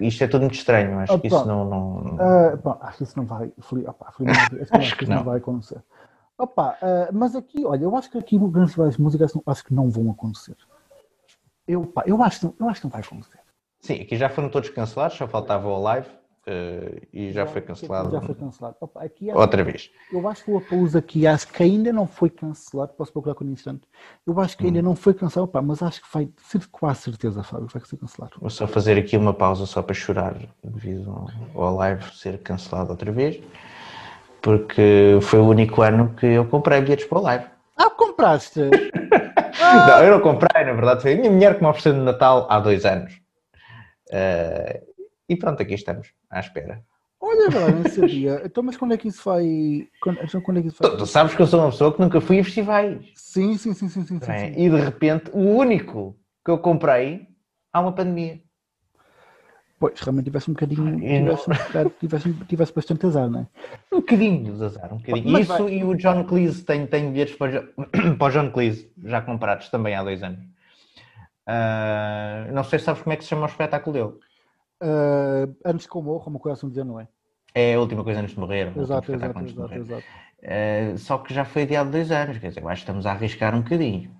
[0.00, 1.64] Isto é tudo muito estranho, acho que isso não.
[1.64, 1.96] não...
[2.14, 3.52] Uh, bom, acho que isso não vai.
[3.86, 4.12] Opa,
[4.72, 5.16] acho que, não.
[5.16, 5.82] não vai acontecer.
[6.36, 9.72] Opa, uh, mas aqui, olha, eu acho que aqui grandes festivais de música acho que
[9.74, 10.56] não vão acontecer.
[11.66, 13.38] Eu, opa, eu, acho, eu acho que não vai acontecer.
[13.80, 16.08] Sim, aqui já foram todos cancelados, só faltava o live.
[16.46, 18.10] Uh, e já, já, foi cancelado.
[18.10, 18.76] Já foi cancelado.
[18.78, 19.90] Opa, aqui Outra vez.
[20.12, 22.92] Eu acho que o Apouso aqui acho que ainda não foi cancelado.
[22.92, 23.88] Posso procurar com um instante.
[24.26, 24.82] Eu acho que ainda hum.
[24.82, 28.34] não foi cancelado, opa, mas acho que vai ser quase certeza, Fábio, vai ser cancelado.
[28.38, 33.10] Vou só fazer aqui uma pausa só para chorar devido ao live ser cancelado outra
[33.10, 33.42] vez,
[34.42, 37.44] porque foi o único ano que eu comprei bilhetes para o live.
[37.74, 38.60] Ah, compraste?
[39.62, 39.86] ah.
[39.86, 42.46] Não, eu não comprei, na verdade foi a minha mulher que me ofereceu de Natal
[42.50, 43.14] há dois anos.
[44.10, 44.93] Uh,
[45.28, 46.82] e pronto, aqui estamos, à espera.
[47.20, 48.42] Olha, agora, não sabia.
[48.44, 49.88] Então, mas quando é que isso vai.
[50.00, 50.90] Quando, então, quando é que isso vai...
[50.90, 53.04] Tu, tu sabes que eu sou uma pessoa que nunca fui a festivais.
[53.14, 54.38] Sim, sim, sim, sim, sim, sim, é?
[54.38, 54.52] sim.
[54.60, 57.26] E de repente, o único que eu comprei,
[57.72, 58.40] há uma pandemia.
[59.78, 60.84] Pois, realmente tivesse um bocadinho.
[60.84, 63.46] Não- Tivesse, um bocado- tivesse, tivesse bastante azar, não é?
[63.92, 65.32] Um bocadinho de azar, um bocadinho.
[65.32, 67.62] Mas Isso vai- e o John Cleese, tenho, tenho bilhetes para,
[68.18, 70.40] para o John Cleese, já comprados também há dois anos.
[71.46, 74.18] Ah, não sei se sabes como é que se chama o espetáculo dele.
[74.80, 77.08] Ah, antes que eu morra, uma coisa assim dizer, não é?
[77.62, 78.66] É a última coisa antes de morrer.
[78.76, 80.06] Exato, exato, exato, exato.
[80.56, 83.12] Ah, só que já foi adiado dois anos, quer dizer, eu acho que estamos a
[83.12, 84.10] arriscar um bocadinho.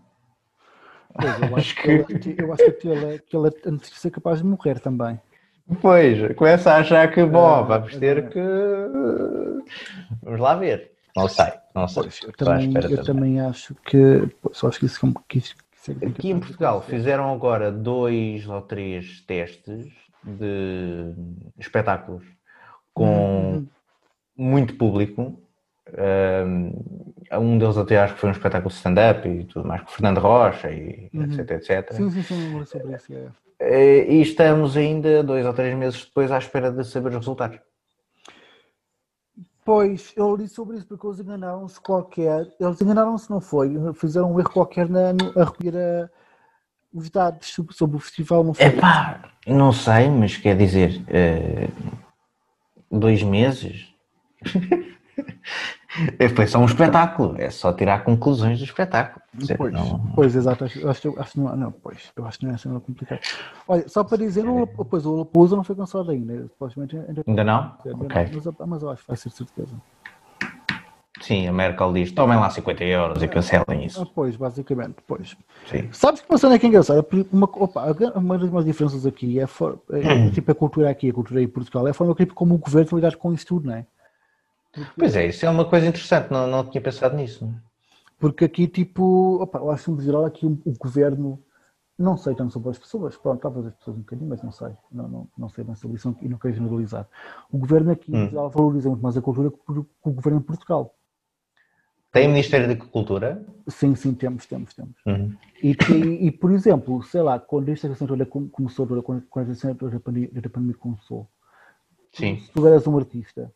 [1.18, 3.96] Pois, eu acho Acho que, que- ele, eu acho que ele, que ele antes de
[3.98, 5.20] ser capaz de morrer também.
[5.80, 8.38] Pois, começa a achar que, bom, Ah, vamos ter que.
[10.22, 10.92] Vamos lá ver.
[11.16, 12.02] Não sei, não sei.
[12.02, 13.04] Pois, eu também, eu também.
[13.04, 13.96] também acho que.
[13.96, 18.48] Eu acho que isso, que isso, que isso é Aqui em Portugal fizeram agora dois
[18.48, 19.86] ou três testes
[20.24, 21.14] de
[21.58, 22.24] espetáculos
[22.92, 23.68] com Uhum.
[24.36, 25.38] muito público.
[26.46, 26.72] Um,
[27.38, 30.70] um deles até acho que foi um espetáculo stand-up e tudo mais, com Fernando Rocha
[30.70, 31.22] e Uhum.
[31.24, 31.92] etc, etc.
[31.92, 33.12] Sim, sim, sim, sobre isso.
[33.14, 33.28] É.
[33.60, 37.58] Eh, E estamos ainda dois ou três meses depois à espera de saber os resultados.
[39.64, 42.46] Pois, eu li sobre isso porque eles enganaram-se qualquer.
[42.60, 43.70] Eles enganaram-se, não foi?
[43.94, 46.10] Fizeram um erro qualquer na, a recolher a-
[46.94, 48.66] os dados sobre, sobre o festival, não foi?
[48.66, 51.68] Epá, não sei, mas quer dizer, eh,
[52.90, 53.92] dois meses?
[56.18, 59.22] É, Foi só um espetáculo, é só tirar conclusões do espetáculo.
[59.34, 60.64] Dizer, Pois, não- pois, exato.
[60.64, 63.20] Acho, acho, acho, que não, não, pois, eu acho que não é assim complicado.
[63.66, 66.42] Olha, só para dizer, o, pois, o Lollapalooza não foi cancelado ainda.
[66.48, 67.76] Supostamente ainda Ainda não?
[67.84, 68.26] ainda Ok.
[68.32, 69.76] não, mas, mas eu acho que vai ser certeza.
[71.20, 74.06] Sim, a Merkel diz: tomem lá 50 euros e cancelem Ah, isso.
[74.14, 75.36] pois, basicamente, pois.
[75.66, 75.88] Sim.
[75.92, 77.06] Sabes que uma cena que é engraçada?
[77.32, 77.86] Uma, opa,
[78.16, 81.38] uma das mais diferenças aqui é, a for- é, tipo a cultura aqui, a cultura
[81.40, 83.76] aí em Portugal, é a forma tipo, como o governo lidado com isso tudo, não
[83.76, 83.86] é?
[84.98, 87.48] Pois é, isso é uma coisa interessante, não, não tinha pensado nisso.
[88.18, 91.38] Porque aqui, tipo, opa, eu acho que no geral aqui o, o governo,
[91.96, 94.70] não sei tanto sobre as pessoas, pronto, talvez as pessoas um bocadinho, mas não sei,
[94.90, 97.06] não, não, não sei bem sobre isso e não quero generalizar.
[97.52, 98.28] O governo aqui, Hum.
[98.30, 99.56] geral, valoriza muito mais a cultura que
[100.04, 100.92] o, governo em Portugal.
[102.14, 103.44] Tem Ministério da Cultura?
[103.66, 104.94] Sim, sim, temos, temos, temos.
[105.04, 105.34] Uhum.
[105.60, 109.74] E, e, e, por exemplo, sei lá, quando esta questão toda começou, toda, quando, cena
[109.74, 111.26] toda da pandemia, da pandemia começou,
[112.12, 112.38] Sim.
[112.38, 113.52] se tu eras um artista,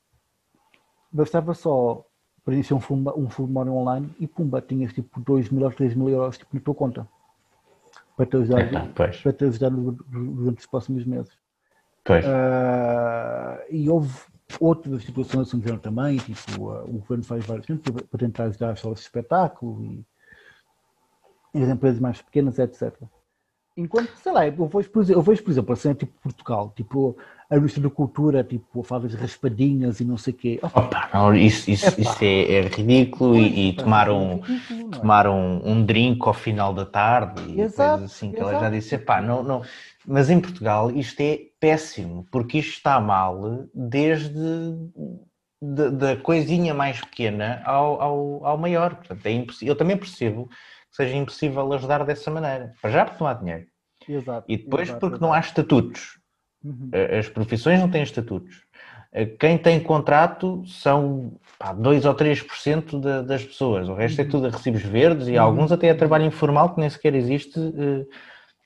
[1.13, 2.05] bastava só
[2.45, 2.81] preencher um,
[3.17, 6.61] um formulário online e pumba, tinhas tipo 2 mil ou 3 mil euros tipo, na
[6.61, 7.07] tua conta
[8.17, 10.05] para te ajudar, pois, para te ajudar du- du-
[10.35, 11.33] durante os próximos meses.
[12.03, 12.25] pois.
[12.27, 14.13] Ah, e houve
[14.61, 18.45] outras situações assim que fizeram também, tipo, ah, o governo faz vários tempos para tentar
[18.45, 20.05] ajudar as salas de espetáculo e,
[21.55, 22.95] e as empresas mais pequenas, etc.
[23.79, 26.73] Enquanto, sei lá, eu vejo, por exemplo, eu vejo, por exemplo a cena tipo Portugal,
[26.75, 27.17] tipo
[27.49, 30.59] a indústria da cultura, tipo, das raspadinhas e não sei o quê.
[30.63, 32.13] Opa, Opa, não, isso, isso, Epá.
[32.13, 35.01] isso é, é ridículo e, e tomar é um, ridículo, é?
[35.01, 38.59] tomar um, um drink ao final da tarde e Exato, coisas assim que ela já
[38.59, 38.75] exato.
[38.77, 39.63] disse, epá, não, não.
[40.07, 44.39] Mas em Portugal isto é péssimo, porque isto está mal desde
[45.61, 48.95] da- da coisinha mais pequena ao, ao, ao maior.
[48.97, 49.73] Portanto, é impossível.
[49.73, 50.49] Eu também percebo
[50.99, 52.73] seja impossível ajudar dessa maneira.
[52.83, 53.67] Para já porque não há dinheiro.
[54.09, 56.19] Exato, E depois exato, porque não há estatutos.
[56.65, 56.91] Uhum.
[57.19, 58.63] As profissões não têm estatutos.
[59.39, 63.89] Quem tem contrato são pá, 2 ou 3% da- das pessoas.
[63.89, 65.43] O resto é tudo a recibos verdes e Uhum.
[65.43, 68.07] alguns até é trabalho informal que nem sequer existe eh,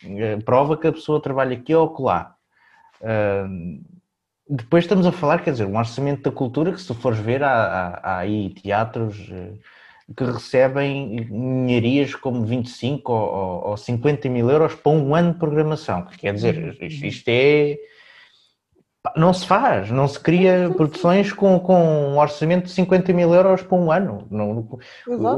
[0.04, 2.34] eh, prova que a pessoa trabalha aqui ou acolá.
[3.02, 3.46] Ah,
[4.48, 7.52] depois estamos a falar, quer dizer, um orçamento da cultura que se fores ver, há,
[7.52, 9.52] há- há aí teatros eh,
[10.16, 15.38] que recebem ninharias como 25 ou, ou, ou 50 mil euros para um ano de
[15.38, 16.04] programação.
[16.18, 17.78] Quer dizer, isto, isto é...
[19.16, 21.74] Não se faz, não se cria produções com, com
[22.12, 24.28] um orçamento de 50 mil euros para um ano.
[24.30, 24.78] Não-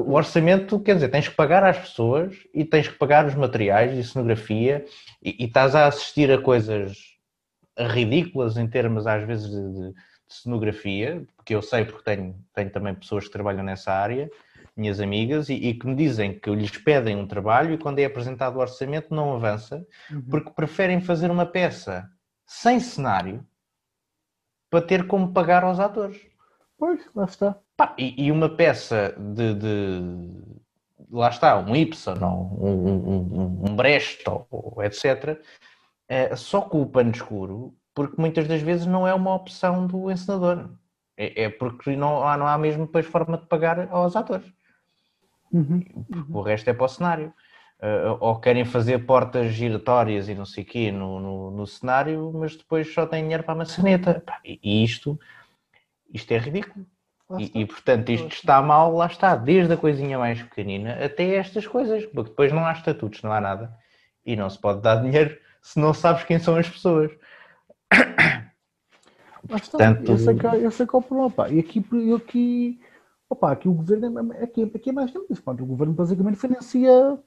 [0.03, 3.97] o, orçamento, quer dizer, tens que pagar às pessoas e tens que pagar os materiais
[3.97, 4.85] de cenografia
[5.23, 6.95] e, e estás a assistir a coisas
[7.79, 9.93] ridículas em termos, às vezes, de, de-
[10.27, 14.31] de cenografia, porque eu sei porque tenho, tenho também pessoas que trabalham nessa área,
[14.77, 18.05] minhas amigas, e, e que me dizem que lhes pedem um trabalho e quando é
[18.05, 20.23] apresentado o orçamento não avança, Uhum.
[20.31, 22.09] porque preferem fazer uma peça
[22.47, 23.47] sem cenário
[24.71, 26.21] para ter como pagar aos atores.
[26.79, 27.57] Pois, lá está.
[27.77, 30.43] Pá, e, e uma peça de, de-
[31.11, 35.41] lá está, um Ibsen, ou um, um, um, Brecht, ou, etc.,
[36.09, 40.11] é, só com o pano escuro, porque muitas das vezes não é uma opção do
[40.11, 40.69] encenador.
[41.17, 44.53] É, é porque não há, não há mesmo depois forma de pagar aos atores.
[45.55, 45.85] Uhum.
[46.31, 47.33] O resto é para o cenário.
[47.81, 52.33] uh, ou querem fazer portas giratórias e não sei o quê no, no, no, cenário,
[52.35, 54.23] mas depois só têm dinheiro para a maçaneta.
[54.45, 55.19] E, isto,
[56.13, 56.85] isto é ridículo.
[57.39, 61.67] E, e, portanto isto está mal, lá está, desde a coisinha mais pequenina até estas
[61.67, 63.75] coisas, porque depois não há estatutos, não há nada.
[64.27, 67.11] E não se pode dar dinheiro se não sabes quem são as pessoas.
[69.49, 70.11] Portanto...
[70.11, 71.49] Eu sei que, eu sei que é o problema, pá.
[71.49, 71.85] E aqui,
[72.15, 72.81] aqui,
[73.29, 75.63] opa, aqui o governo é, aqui, aqui é mais simples, pronto.
[75.63, 77.19] O governo basicamente financia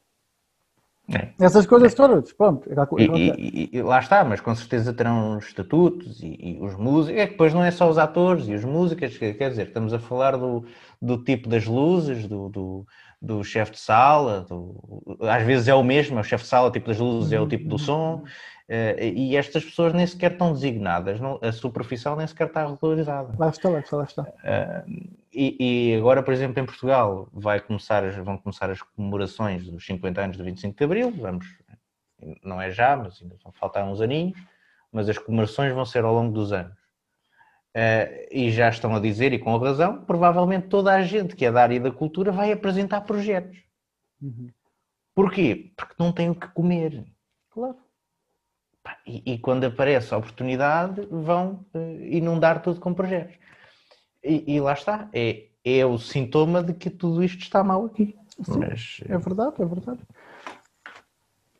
[1.09, 1.29] é.
[1.39, 2.69] Essas coisas todas, pronto.
[2.97, 3.05] E,
[3.37, 7.21] e, e, lá está, mas com certeza terão estatutos e, e, os músicos.
[7.21, 9.99] É que depois não é só os atores e os músicos, quer dizer, estamos a
[9.99, 10.65] falar do,
[11.01, 12.85] do tipo das luzes, do, do,
[13.21, 16.67] do chefe de sala, do, às vezes é o mesmo, é o chefe de sala,
[16.67, 18.25] o tipo das luzes é o tipo do som,
[18.69, 23.33] e estas pessoas nem sequer estão designadas, não, a sua profissão nem sequer está regularizada.
[23.39, 24.33] Lá está, lá está, lá está.
[24.43, 24.83] Eh,
[25.33, 30.21] e, e, agora, por exemplo, em Portugal vai começar, vão começar as comemorações dos 50
[30.21, 31.45] anos do 25 de Abril, vamos,
[32.43, 34.37] não é já, mas ainda vão faltar uns aninhos,
[34.91, 36.75] mas as comemorações vão ser ao longo dos anos.
[37.75, 41.51] Uh, e já estão a dizer, e com razão, provavelmente toda a gente que é
[41.51, 43.59] da área da cultura vai apresentar projetos.
[44.19, 44.49] Uhum.
[45.13, 45.71] Porquê?
[45.77, 47.05] Porque não tem o que comer.
[47.51, 47.77] Claro.
[49.05, 53.35] E, e quando aparece a oportunidade, vão uh, inundar tudo com projetos.
[54.23, 58.15] E, e, lá está, é, é o sintoma de que tudo isto está mal aqui.
[58.43, 59.99] Sim, Mas, é verdade, é verdade.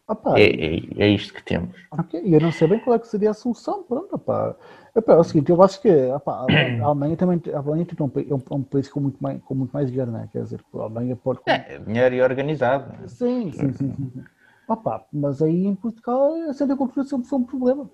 [0.08, 1.76] Opa, é, é, é, isto que temos.
[1.92, 3.84] Ok, e eu não sei bem qual é que seria a solução.
[3.84, 4.56] Pronto, opa.
[4.96, 8.04] Opa, é o seguinte, eu acho que opa, a Alemanha também a Alemanha é
[8.34, 10.30] um, é um país com muito mais, com muito mais dinheiro, né?
[10.32, 11.40] quer dizer, a Alemanha pode.
[11.46, 12.90] É, dinheiro e organizado.
[12.94, 13.08] Né?
[13.08, 13.94] Sim, sim, sim.
[13.94, 14.24] sim.
[14.68, 17.89] Opa, mas aí em Portugal a sede da cultura sempre foi um problema.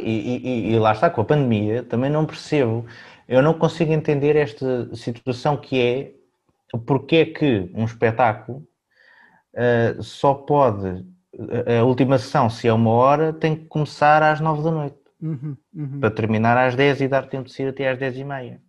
[0.00, 2.84] E, e, e, lá está, com a pandemia, também não percebo,
[3.28, 6.14] eu não consigo entender esta situação que é
[6.84, 8.66] porque é que um espetáculo
[9.54, 11.06] uh, só pode,
[11.78, 14.98] a última sessão, se é uma hora, tem que começar às nove da noite.
[15.20, 16.00] Uhum, uhum.
[16.00, 18.60] Para terminar às dez e dar tempo de sair até às dez e meia.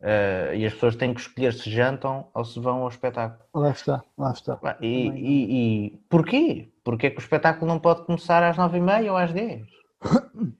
[0.00, 3.44] Uh, e as pessoas têm que escolher se jantam ou se vão ao espetáculo.
[3.52, 4.58] Lá está, lá está.
[4.80, 6.72] E, e, e porquê?
[6.82, 9.66] Porque é que o espetáculo não pode começar às nove e meia ou às dez?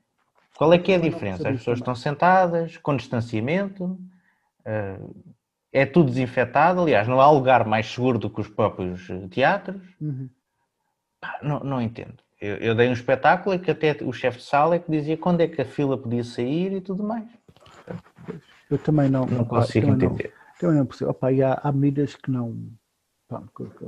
[0.58, 1.48] Qual é que é a diferença?
[1.48, 3.98] As pessoas estão sentadas, com distanciamento,
[4.66, 5.34] uh,
[5.72, 6.82] é tudo desinfetado.
[6.82, 9.80] Aliás, não há lugar mais seguro do que os próprios eh, teatros.
[9.98, 10.28] Uhum.
[11.18, 12.16] Pá, não, não entendo.
[12.40, 15.16] Eu, eu, dei um espetáculo e que até o chefe de sala é que dizia
[15.16, 17.28] quando é que a fila podia sair e tudo mais.
[18.70, 20.32] Eu também não, não consigo também entender.
[20.32, 21.10] Não, também não percebo.
[21.10, 22.56] Opa, há, há medidas que não.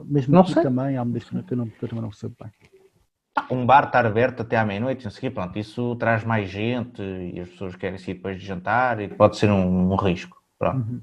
[0.04, 0.62] mesmo não sei.
[0.62, 2.52] também há medidas que, eu, não, que eu também não percebo bem.
[3.50, 7.00] Um bar estar aberto até à meia-noite, não sei o pronto, isso traz mais gente
[7.00, 10.42] e as pessoas querem sair depois de jantar e pode ser um, um risco.
[10.58, 10.86] Pronto.
[10.86, 11.00] Uhum.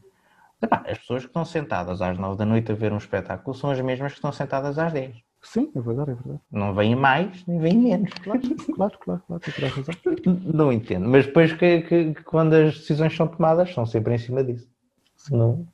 [0.61, 3.79] As pessoas que estão sentadas às nove da noite a ver um espetáculo são as
[3.81, 5.15] mesmas que estão sentadas às dez.
[5.41, 6.39] Sim, é verdade, é verdade.
[6.51, 8.11] Não vêm mais, nem vêm menos.
[8.13, 8.41] Claro,
[8.75, 9.95] claro, claro, claro, tem razão.
[10.53, 14.17] Não entendo, mas depois que, que, que, quando as decisões são tomadas, são sempre em
[14.17, 14.67] cima disso.
[15.15, 15.37] Sim.
[15.37, 15.65] Não,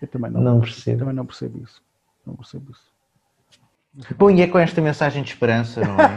[0.00, 1.00] eu também não, não percebo.
[1.00, 1.82] Também não percebo isso.
[2.26, 2.92] Não percebo isso.
[4.16, 6.14] Bom, e é com esta mensagem de esperança, não é?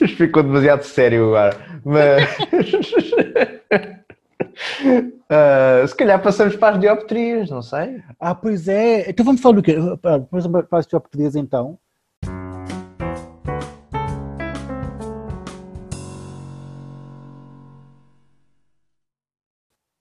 [0.00, 1.56] Isto ficou demasiado sério agora.
[1.84, 2.24] Mas.
[4.80, 8.02] Uh, se calhar passamos para as dioptrias, não sei.
[8.18, 9.08] Ah, pois é.
[9.10, 9.76] Então vamos falar do quê?
[9.76, 11.78] Depois para as dioptrias então.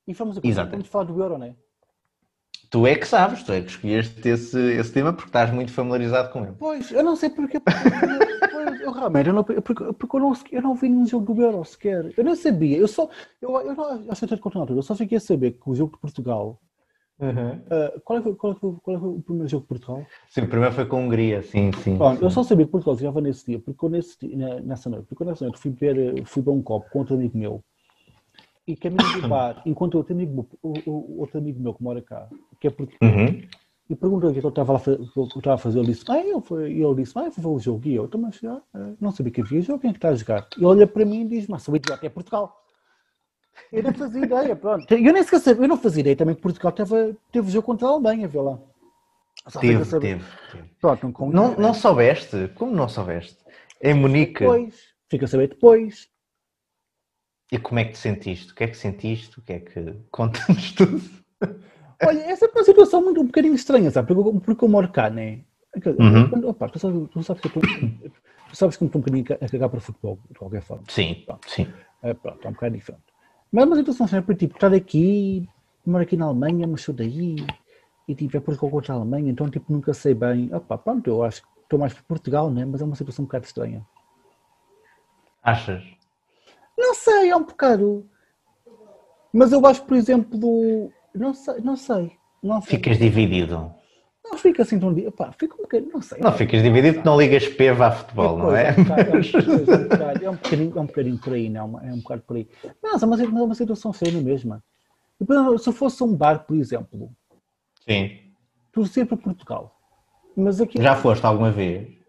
[0.08, 1.54] E vamos, vamos falar do euro, não é?
[2.72, 6.32] Tu é que sabes, tu é que escolheste esse, esse tema porque estás muito familiarizado
[6.32, 6.56] com ele.
[6.58, 7.60] Pois, eu não sei porque.
[8.90, 11.64] Eu realmente, eu não, porque, porque eu, não, eu não vi nenhum jogo do Euro
[11.64, 12.14] sequer.
[12.18, 13.10] Eu não sabia, eu só.
[13.42, 16.00] Eu, eu não aceitei de conta eu só fiquei a saber que o jogo de
[16.00, 16.60] Portugal.
[17.20, 17.52] Uhum.
[17.52, 20.06] Uh, qual, é, qual, é, qual é o primeiro jogo de Portugal?
[20.30, 21.98] Sim, o primeiro foi com a Hungria, sim, sim.
[21.98, 22.24] Bom, sim.
[22.24, 24.18] Eu só sabia que Portugal jogava nesse dia, porque nesse,
[24.64, 27.62] nessa noite, porque nessa noite fui, ver, fui para um copo com outro amigo meu
[28.66, 32.30] e caminho do bar, enquanto outro amigo, outro amigo meu que mora cá,
[32.60, 33.42] que é porque uhum.
[33.90, 36.72] E perguntou o que eu estava a, estava a fazer, ele disse, ah, eu fui,
[36.72, 39.12] e ele disse, ah, eu vou ver o jogo, e eu, então, mas eh, não
[39.12, 40.48] sabia que havia jogo, quem é que está a jogar?
[40.56, 42.64] E olha para mim e diz, mas sou idiota, é Portugal.
[43.72, 44.94] Eu não fazia ideia, pronto.
[44.94, 47.88] Eu nem sequer sabia, eu não fazia ideia também que Portugal teve, teve jogo contra
[47.88, 48.60] a Alemanha, vê lá.
[49.60, 50.00] teve, teve,
[50.52, 50.70] teve.
[50.80, 52.48] Pronto, não, não, não soubeste?
[52.56, 53.38] Como não soubeste?
[53.82, 54.42] Em Munique.
[54.42, 54.76] Depois,
[55.10, 56.08] fica a saber depois.
[57.52, 58.52] E como é que te sentiste?
[58.52, 59.40] O que é que sentiste?
[59.40, 59.96] O que é que.
[60.12, 61.02] Conta-nos tudo.
[62.02, 64.14] Olha, essa é uma situação muito, um bocadinho estranha, sabe?
[64.14, 65.42] Porque, porque eu moro cá, né?
[65.86, 66.50] Uhum.
[66.50, 69.70] Opa, tu, sabes, tu, sabes que tu, tu sabes que estou um bocadinho a cagar
[69.70, 70.84] para futebol, de qualquer forma.
[70.88, 71.50] Sim, pronto.
[71.50, 71.68] sim.
[72.02, 73.04] É, pronto, é um bocado diferente.
[73.52, 75.48] Mas é uma situação sempre, tipo, estar aqui,
[75.86, 77.36] moro aqui na Alemanha, mas sou daí,
[78.08, 80.54] e tipo, é Portugal contra a Alemanha, então tipo, nunca sei bem.
[80.54, 82.66] Opa, pronto, eu acho que estou mais para Portugal, né?
[82.66, 83.86] Mas é uma situação um bocado estranha.
[85.44, 85.84] Achas?
[86.78, 88.10] Não sei, é um bocado.
[89.32, 92.12] Mas eu acho, por exemplo, não sei, não sei.
[92.42, 92.78] Não sei.
[92.78, 93.74] Ficas dividido.
[94.24, 94.98] Não fica assim tão.
[94.98, 96.20] Epá, fica um bocadinho, não sei.
[96.20, 98.70] Não ficas dividido, não ligas peva a futebol, não é?
[98.70, 101.80] É, um é, é um bocadinho, é um bocadinho por aí, não?
[101.82, 102.48] É um bocado por aí.
[102.82, 103.92] Mas é uma, é uma situação.
[103.92, 107.12] E, por exemplo, Se eu fosse um bar, por exemplo,
[107.88, 108.18] Sim.
[108.72, 109.76] torcer para Portugal.
[110.38, 112.00] Mas aqui Já foste alguma vez?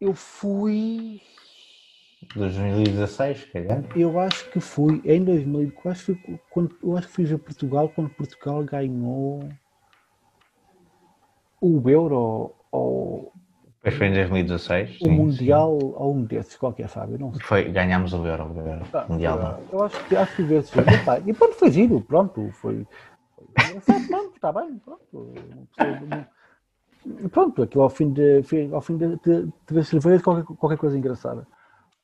[0.00, 1.20] eu fui.
[2.34, 3.82] 2016, se calhar.
[3.96, 7.38] Eu acho que fui em 2004, acho que foi quando, eu acho que fui ver
[7.38, 9.50] Portugal quando Portugal ganhou
[11.60, 13.32] o Euro ou
[13.82, 14.98] Depois foi em 2016.
[15.00, 17.14] o sim, Mundial ou um desses, qualquer, sabe?
[17.14, 17.38] Eu não sim.
[17.38, 17.46] sei.
[17.46, 19.38] Foi, ganhámos o Euro, o Euro Ah, Mundial.
[19.38, 19.68] não.
[19.72, 20.94] Eu acho que acho que vi esse jogo.
[20.94, 22.86] Epá, E pronto, foi giro, pronto, foi.
[24.08, 25.66] pronto, está bem, pronto.
[27.32, 30.98] Pronto, aquilo ao fim de, ao fim de, de, de ver cerveja, qualquer, qualquer coisa
[30.98, 31.46] engraçada.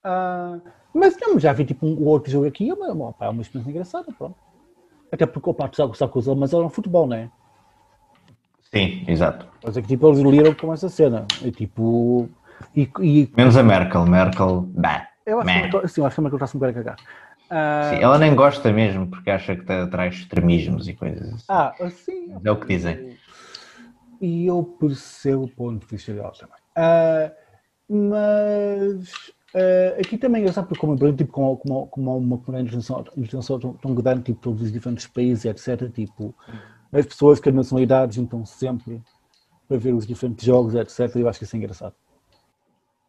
[0.08, 0.58] Ah,
[0.94, 3.70] mas não, já vi tipo um outro jogo aqui, é uma, pá, é uma experiência
[3.70, 4.36] engraçada, pronto.
[5.10, 7.28] Até porque, opa, tu sabes, sabe que os alemães eram futebol, não é?
[8.72, 9.46] Sim, exato.
[9.64, 11.26] Mas é que tipo, eles liram com essa cena.
[11.44, 12.28] É tipo.
[12.74, 14.06] E, e Menos a Merkel.
[14.06, 15.08] Merkel, bah.
[15.26, 16.96] eu acho que, sim, eu acho que a Merkel está-se um bocado a cagar.
[17.50, 21.44] Ah, Sim, ela nem gosta mesmo, porque acha que tra- traz extremismos e coisas assim.
[21.48, 22.36] Ah, assim.
[22.44, 23.16] É o que dizem.
[24.20, 26.56] E eu percebo o ponto de vista dela também.
[26.76, 27.32] Ah,
[27.88, 32.68] mas ah, aqui também é engraçado porque como, tipo, como, como, como há uma comunidade
[32.68, 35.90] internacional, internacional tão, tão grande, tipo, todos os diferentes países, etc.
[35.90, 36.34] Tipo,
[36.92, 39.00] as pessoas que as nacionalidades juntam-se sempre
[39.66, 41.16] para ver os diferentes jogos, etc.
[41.16, 41.94] Eu acho que isso é engraçado.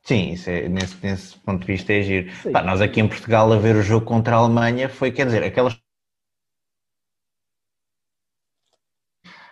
[0.03, 2.31] Sim, isso é, nesse, nesse ponto de vista é giro.
[2.53, 5.43] Pá, nós aqui em Portugal a ver o jogo contra a Alemanha foi, quer dizer,
[5.43, 5.77] aquelas.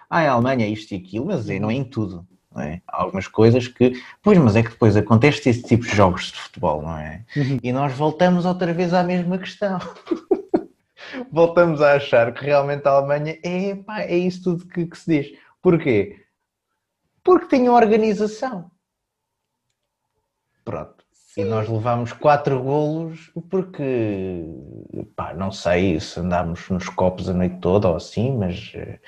[0.10, 2.26] Ah, é a Alemanha, isto e aquilo, mas é, não é em tudo.
[2.58, 2.82] É?
[2.88, 3.94] Há algumas coisas que.
[4.24, 7.26] Pois, mas é que depois acontece esse tipo de jogos de futebol, não é?
[7.36, 7.60] Uhum.
[7.62, 9.78] E nós voltamos outra vez à mesma questão.
[11.32, 15.22] voltamos a achar que realmente a Alemanha é, pá, é isso tudo que, que se
[15.22, 15.38] diz.
[15.62, 16.26] Porquê?
[17.24, 18.72] Porque tem organização.
[20.64, 21.04] Pronto.
[21.38, 24.46] E nós levámos quatro golos porque,
[25.18, 29.00] pá, não sei se andámos nos copos a noite toda ou assim, mas eh,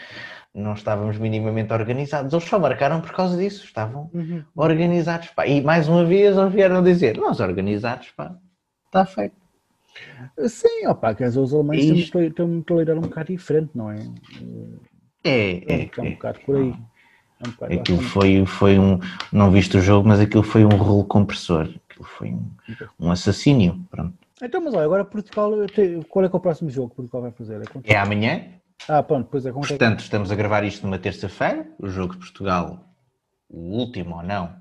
[0.58, 2.34] não estávamos minimamente organizados.
[2.34, 4.10] Eles só marcaram por causa disso, estavam
[4.56, 5.46] organizados, pá.
[5.48, 8.36] E mais uma vez eles vieram dizer, nós organizados, pá,
[8.88, 9.36] está feito.
[10.48, 13.72] Sim, opa, quer dizer, os alemães têm Isto- uma- têm uma mentalidade um bocado diferente,
[13.74, 13.98] não é?
[15.24, 16.10] É, É, é, é um é.
[16.12, 16.76] bocado por aí.
[17.40, 19.00] É um bocado, Aquilo foi, foi um,
[19.32, 21.64] não viste o jogo, mas aquilo foi um rolo compressor.
[21.90, 22.50] Aquilo foi um,
[23.00, 24.14] um assassínio, pronto.
[24.42, 25.52] Então, mas olha, agora Portugal,
[26.10, 27.60] qual é que é o próximo jogo que Portugal vai fazer?
[27.86, 28.42] É É amanhã,
[28.88, 31.68] Ah, pronto, pois é, como Portanto, estamos a gravar isto numa terça-feira.
[31.80, 32.86] O jogo de Portugal,
[33.50, 34.56] o último ou não,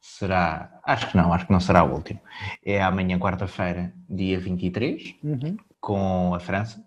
[0.00, 0.70] será.
[0.84, 2.20] Acho que não, acho que não será o último.
[2.64, 5.56] É amanhã, quarta-feira, dia 23, Uhum.
[5.80, 6.82] com a França,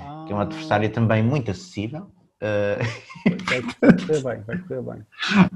[0.00, 2.10] Ah, que é um adversário também muito acessível.
[2.40, 5.06] Vai correr bem, vai correr bem.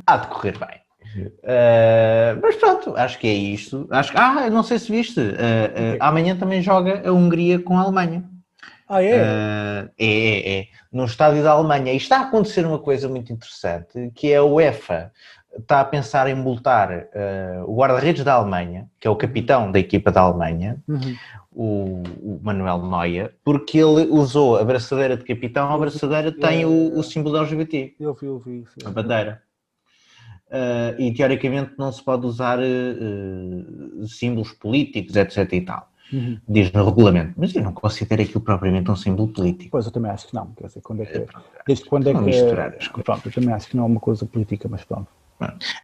[0.06, 0.86] há de correr bem.
[1.16, 3.86] Uh, mas pronto, acho que é isto.
[3.90, 5.20] Acho, ah, não sei se viste.
[5.20, 8.24] uh, uh, amanhã também joga a Hungria com a Alemanha.
[8.88, 9.20] Ah, é?
[9.20, 10.66] Ah, é, é, é.
[10.92, 11.92] No estádio da Alemanha.
[11.92, 15.12] E está a acontecer uma coisa muito interessante, que é a UEFA
[15.58, 19.78] está a pensar em multar ah, o guarda-redes da Alemanha, que é o capitão da
[19.78, 21.16] equipa da Alemanha, Uhum.
[21.50, 26.96] o, o Manuel Neuer, porque ele usou a braçadeira de capitão, a braçadeira tem o,
[26.98, 28.64] o símbolo LGBT, Eu vi, eu vi.
[28.78, 28.86] sim.
[28.86, 29.42] a bandeira.
[30.50, 35.52] Ah, e teoricamente não se pode usar ah, símbolos políticos, etc.
[35.54, 35.88] e tal.
[36.12, 36.38] Uhum.
[36.48, 37.34] Diz no regulamento.
[37.36, 39.70] Mas eu não considero aquilo propriamente um símbolo político.
[39.70, 40.46] Pois eu também acho que não.
[40.56, 41.26] Quer dizer, quando é que.
[41.66, 42.20] Desde quando é que.
[42.20, 43.04] misturar as coisas.
[43.04, 45.08] Pronto, eu também acho que não é uma coisa política, mas pronto.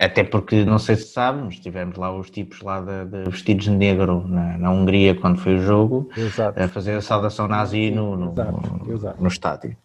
[0.01, 3.66] Até porque, não sei se sabem, mas tivemos lá os tipos lá de, de vestidos
[3.66, 6.59] de negro na, na Hungria quando foi o jogo, Exato.
[6.59, 9.23] a fazer a saudação nazi no, no, Exato, exato.
[9.23, 9.77] no estádio.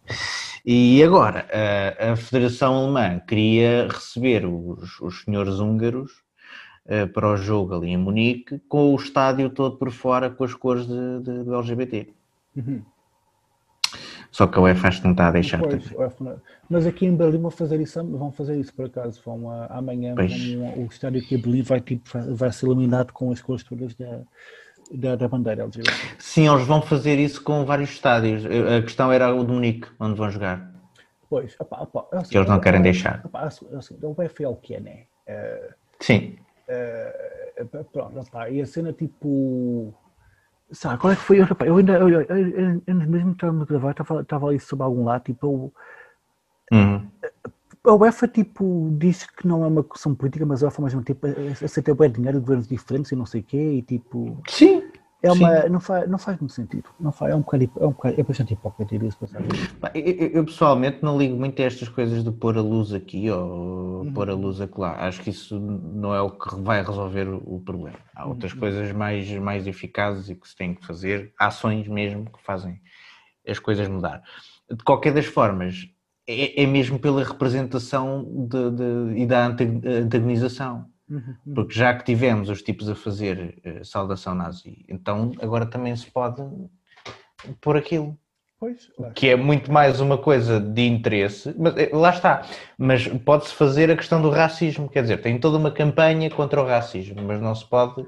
[0.64, 6.12] E agora, a, a Federação Alemã queria receber os, os senhores húngaros
[7.12, 10.86] para o jogo ali em Munique, com o estádio todo por fora com as cores
[10.86, 12.08] de, de- do LGBT.
[12.56, 12.82] Uhum.
[14.30, 15.82] Só que a UEFA acho que não está a deixar Pois,
[16.68, 19.20] mas aqui em Berlim vão fazer isso, vão fazer isso por acaso.
[19.24, 23.32] Vão, ah, amanhã vão- o estádio aqui em Berlim vai, tipo, vai- ser iluminado com
[23.32, 24.20] as cores todas da,
[24.92, 25.90] da, da bandeira LGBT.
[26.18, 28.44] Sim, eles vão fazer isso com vários estádios.
[28.44, 30.72] A questão era o de Munique, onde vão jogar.
[31.30, 33.22] Pois, opá, opá, é o Que eles não querem deixar.
[33.24, 34.98] opá, é o seguinte, é o UEFA é o que é, né?
[36.00, 36.36] Sim,
[36.68, 39.94] Eh, pronto, opá, e a cena tipo.
[40.70, 41.40] Sabe, qual é que foi?
[41.40, 44.84] Eu, eu ainda, eu, eu, eu, eu mesmo estava a gravar, estava, estava ali sobre
[44.84, 45.72] algum lado, tipo, eu,
[46.70, 47.08] Uhum.
[47.84, 51.02] a UEFA, tipo, diz que não é uma questão política, mas a UEFA, ao mesmo
[51.02, 51.26] tempo,
[51.64, 54.82] aceita bem dinheiro de governos diferentes e não sei o quê, e tipo, Sim.
[55.22, 55.38] É Sim.
[55.38, 58.20] uma, não, faz, não faz muito sentido, não faz, é um bocado, é um bocado,
[58.20, 59.40] é bastante hipócrita isso, passar
[59.94, 63.28] Eu, eu- eu, pessoalmente não ligo muito a estas coisas de pôr a luz aqui
[63.30, 64.92] ou pôr a luz acolá.
[65.06, 67.98] Acho que isso não é o que vai resolver o problema.
[68.14, 72.42] Há outras coisas mais, mais eficazes e que se tem que fazer, ações mesmo que
[72.44, 72.80] fazem
[73.46, 74.22] as coisas mudar.
[74.70, 75.88] De qualquer das formas,
[76.28, 79.64] é, é mesmo pela representação de- de- e da anta-
[81.16, 81.54] antagonização.
[81.54, 86.10] Porque já que tivemos os tipos a fazer eh, saudação nazi, então agora também se
[86.10, 86.42] pode
[87.60, 88.18] pôr aquilo
[88.60, 89.10] Pois, lá.
[89.10, 92.42] que é muito mais uma coisa de interesse, mas eh, lá está,
[92.76, 96.66] mas pode-se fazer a questão do racismo, quer dizer, tem toda uma campanha contra o
[96.66, 98.04] racismo, mas não se pode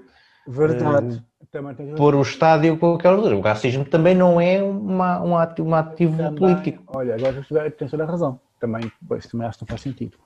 [0.46, 1.22] verdade,
[1.52, 3.36] tens pôr o estádio com aquela altura.
[3.36, 6.82] O racismo também não é uma, um, ativo, um ativo Também, político.
[6.88, 8.40] Olha, agora tens toda a razão.
[8.58, 10.18] Também, pois, também acho que não faz sentido.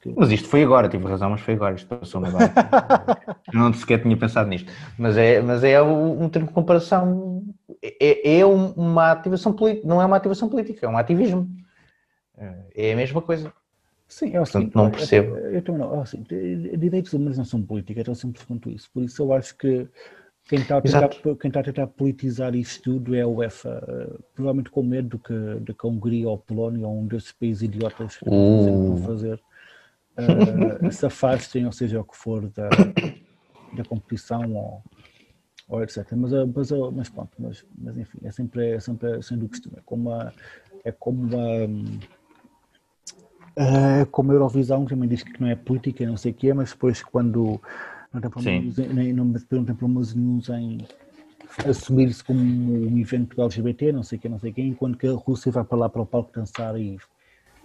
[0.00, 0.12] Que.
[0.16, 2.52] Mas isto foi agora, tive razão, mas foi agora, isto passou-me agora.
[3.52, 4.72] Eu não sequer tinha pensado nisto.
[4.98, 7.44] Mas é, mas é um, termo de comparação,
[7.82, 11.48] é, é um- uma ativação política, não é uma ativação política, é um ativismo.
[12.74, 13.52] É a mesma coisa.
[14.06, 15.36] Sim, é o seguinte, não percebo.
[15.36, 15.94] Eu, eu também não.
[15.94, 18.88] É o seguinte, de- direitos humanos não são política, é tão simples quanto isso.
[18.92, 19.86] Por isso eu acho que
[20.48, 24.70] quem está a tentar, quem está a tentar politizar isto tudo é a UEFA, provavelmente
[24.70, 27.62] com medo de que, de que a Hungria ou a Polónia ou um desses países
[27.62, 29.38] idiotas vão fazer
[30.18, 32.68] eh, se afastem, ou seja, o que for da,
[33.72, 34.82] da competição ou,
[35.68, 36.04] ou etc.
[36.16, 39.48] Mas, eh, mas, eh, mas pronto, mas, mas enfim, é sempre, é sempre sendo o
[39.48, 39.76] costume.
[39.78, 40.34] É como uma.
[40.84, 41.98] É como hum,
[43.56, 46.48] é como a Eurovisão, que também diz que não é política, não sei o que
[46.48, 47.60] é, mas depois quando
[48.12, 48.82] não tem problemas, Sim.
[48.84, 50.78] em- nem, não, não tem problemas nenhums em
[51.66, 55.08] assumir-se como um evento LGBT, não sei o que, não sei o que, enquanto que
[55.08, 56.98] a Rússia vai para lá para o palco dançar e,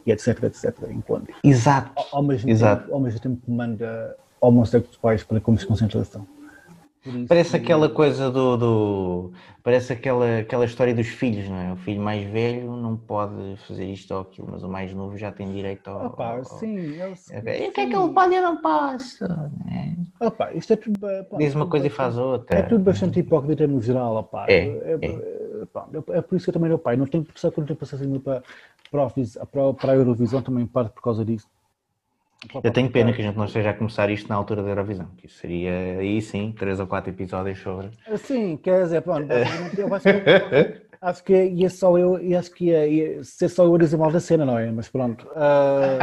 [0.05, 0.75] e etc, etc.
[0.89, 1.91] Enquanto, Exato.
[2.11, 2.83] ao, mesmo Exato.
[2.83, 6.27] tempo, ao mesmo tempo que manda homossexuais para campos de concentração.
[7.27, 9.31] Parece aquela coisa do, do-
[9.61, 11.73] Parece aquela, aquela história dos filhos, não é?
[11.73, 15.29] O filho mais velho não pode fazer isto ou aquilo, mas o mais novo já
[15.31, 16.07] tem direito ao.
[16.07, 17.39] Opa, ao- sim, eu sei.
[17.39, 19.25] E o que é que ele pode e não posso?
[19.65, 19.97] né?
[20.19, 20.97] Opa, isto é tudo.
[20.99, 22.59] pá, Diz uma coisa e faz outra.
[22.59, 24.45] É tudo bastante hipócrita no geral, opá.
[24.47, 27.53] É, é, é, pá, é por isso que eu também, opá, não tenho, que eu
[27.57, 28.43] não tenho paciência para,
[28.91, 29.09] para,
[29.45, 31.47] para, para a Eurovisão também parte por causa disso.
[32.61, 35.07] Eu tenho pena que a gente não esteja a começar isto na altura da Eurovisão,
[35.17, 37.91] que isso seria aí sim, três ou quatro episódios sobre.
[38.17, 39.31] Sim, quer dizer, pronto,
[39.77, 43.63] eu acho que, acho que ia só eu, e acho que ia, ia ser só
[43.63, 44.69] eu a dizer mal da cena, não é?
[44.71, 45.25] Mas pronto.
[45.35, 45.99] ah,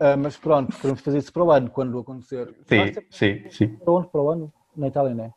[0.00, 2.52] ah, mas pronto, podemos fazer isso para o ano, quando acontecer.
[2.66, 3.68] Ser sim, sim.
[3.68, 5.32] Para o ano, para o ano, na Itália, não é?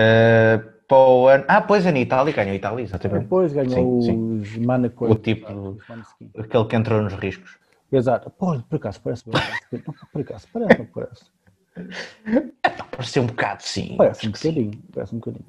[0.00, 3.22] Uh, para o ano- Ah, pois é, na Itália, ganhou a Itália, exatamente.
[3.22, 5.06] Depois ganhou Sim, os Monaco.
[5.06, 5.52] O tipo-
[5.88, 6.30] Måneskin.
[6.36, 7.56] Aquele que entrou nos riscos.
[7.92, 8.28] Exato.
[8.30, 9.82] Pô, por acaso, parece bem.
[10.12, 11.24] Por acaso, parece, não parece.
[12.90, 13.94] Pareceu um bocado, sim.
[13.96, 14.48] Parece um que sim.
[14.52, 14.82] bocadinho.
[14.92, 15.44] Parece um bocadinho.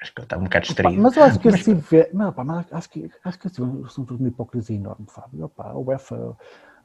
[0.00, 1.00] Acho que está um bocado distraído.
[1.02, 2.10] mas eu acho que assim vê.
[2.12, 5.44] Não, pá, mas acho que, acho que assim, são tudo uma hipocrisia enorme, Fábio.
[5.46, 6.36] Opa, a UEFA.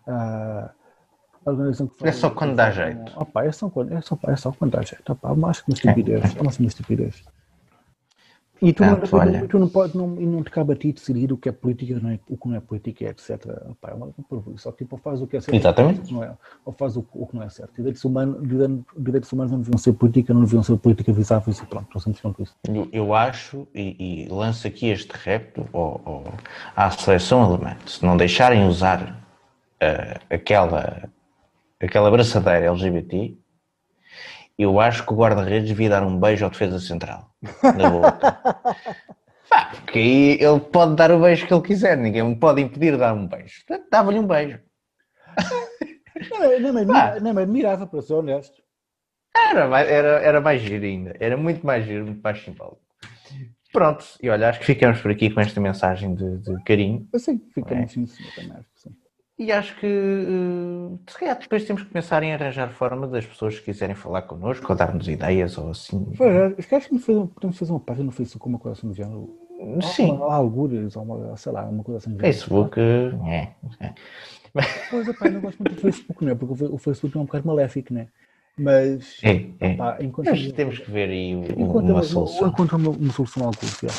[0.07, 0.69] ah,
[1.45, 3.11] a organização que É só quando dá jeito.
[3.19, 5.11] Opa, é, só quando, é, só, é só quando dá jeito.
[5.11, 6.35] Opa, acho que uma estupidez.
[6.37, 7.23] É uma estupidez.
[8.61, 9.47] E tu, tu, não- olha.
[9.47, 11.97] tu não podes, não, e não te cabe a ti decidir o que é política,
[11.99, 13.45] não é, o que não é política, etc.
[13.69, 14.11] Opa, é uma
[14.57, 15.99] Só tipo, ou faz o que é certo, Exatamente.
[16.01, 17.73] ou faz o que não é, ou faz o, o que não é certo.
[17.75, 18.37] Direitos humanos,
[18.97, 22.21] direitos, humanos não deviam ser política, não deviam ser política visáveis e pronto, estou sempre
[22.21, 22.53] com isso.
[22.67, 26.33] Eu, eu acho, e, e lanço aqui este repto ao- ao-
[26.75, 29.17] à seleção alemã, se não deixarem usar
[29.79, 31.09] eh, aquela,
[31.81, 33.37] aquela braçadeira LGBT,
[34.59, 37.33] eu acho que o guarda-redes devia dar um beijo ao defesa central,
[37.63, 38.19] na boca.
[39.49, 42.91] Pá, porque aí ele pode dar o beijo que ele quiser, ninguém me pode impedir
[42.91, 43.65] de dar um beijo.
[43.65, 44.59] Portanto, Dava-lhe um beijo.
[46.29, 48.61] Não, nem, me admirava, para ser honesto.
[49.33, 52.81] Era mais, era, era mais giro ainda, era muito mais giro, muito mais simbólico.
[53.71, 57.07] Pronto, e olha, acho que ficamos por aqui com esta mensagem de, de carinho.
[57.13, 57.87] Assim, fica É.
[57.87, 58.65] sim, sim, também.
[59.39, 63.57] E acho que eh, se calhar depois temos que pensar em arranjar forma das pessoas
[63.57, 66.11] que quiserem falar connosco ou dar-nos ideias ou assim.
[66.19, 69.33] É, acho que podemos fazer uma página no Facebook com uma coisa assim do género.
[69.81, 72.33] Sim, Ou, algures, ou uma, sei lá, uma coisa assim do género.
[72.33, 73.53] Facebook, é.
[73.79, 73.93] é.
[74.89, 76.35] Pois é, eu não gosto muito do Facebook, não é?
[76.35, 78.07] Porque o Facebook é um bocado maléfico, não é?
[78.59, 79.73] Mas, É, é.
[79.75, 79.97] pá,
[80.55, 82.49] temos que ver aí uma solução.
[82.49, 83.93] enquanto uma, solução ao curso, já.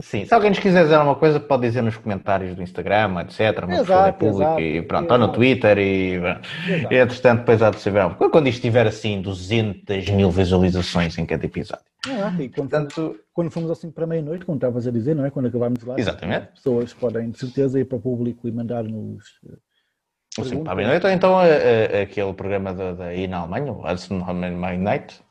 [0.00, 3.64] Sim, se alguém nos quiser dizer alguma coisa, pode dizer nos comentários do Instagram, etc.
[3.64, 5.38] Uma é público exato, e pronto, ou no exato.
[5.38, 6.14] Twitter e.
[6.14, 6.48] Exato.
[6.94, 8.14] e entretanto depois há de verão.
[8.14, 11.84] Quando isto tiver assim 200 mil visualizações em cada episódio.
[12.08, 15.30] Ah, e quando, Portanto, quando fomos assim para meia-noite, como estavas a dizer, não é?
[15.30, 16.48] Quando acabámos lá, Exatamente.
[16.48, 19.24] as pessoas podem de certeza ir para o público e mandar-nos.
[20.42, 23.72] Assim, para a meia-noite, ou então a- a- aquele programa da, da, aí na Alemanha,
[23.72, 24.18] o Hudson
[24.78, 25.22] Night,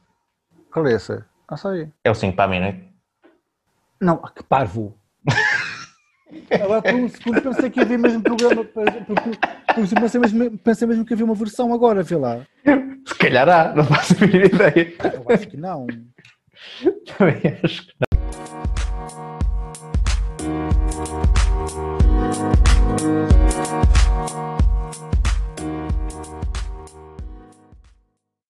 [0.72, 1.26] Qual é essa?
[1.48, 1.90] Ah, sei.
[2.04, 2.84] é o 5 para a meia-noite.
[4.02, 4.98] Não, que parvo!
[6.52, 9.32] Agora por um segundo pensei que havia mesmo programa, porque
[10.00, 12.42] pensei, mesmo, pensei mesmo que havia uma versão agora, vê lá.
[13.08, 14.94] Se calhar há, não faço a mínima ideia.
[15.14, 15.86] Eu acho que não.
[17.18, 17.94] Também acho que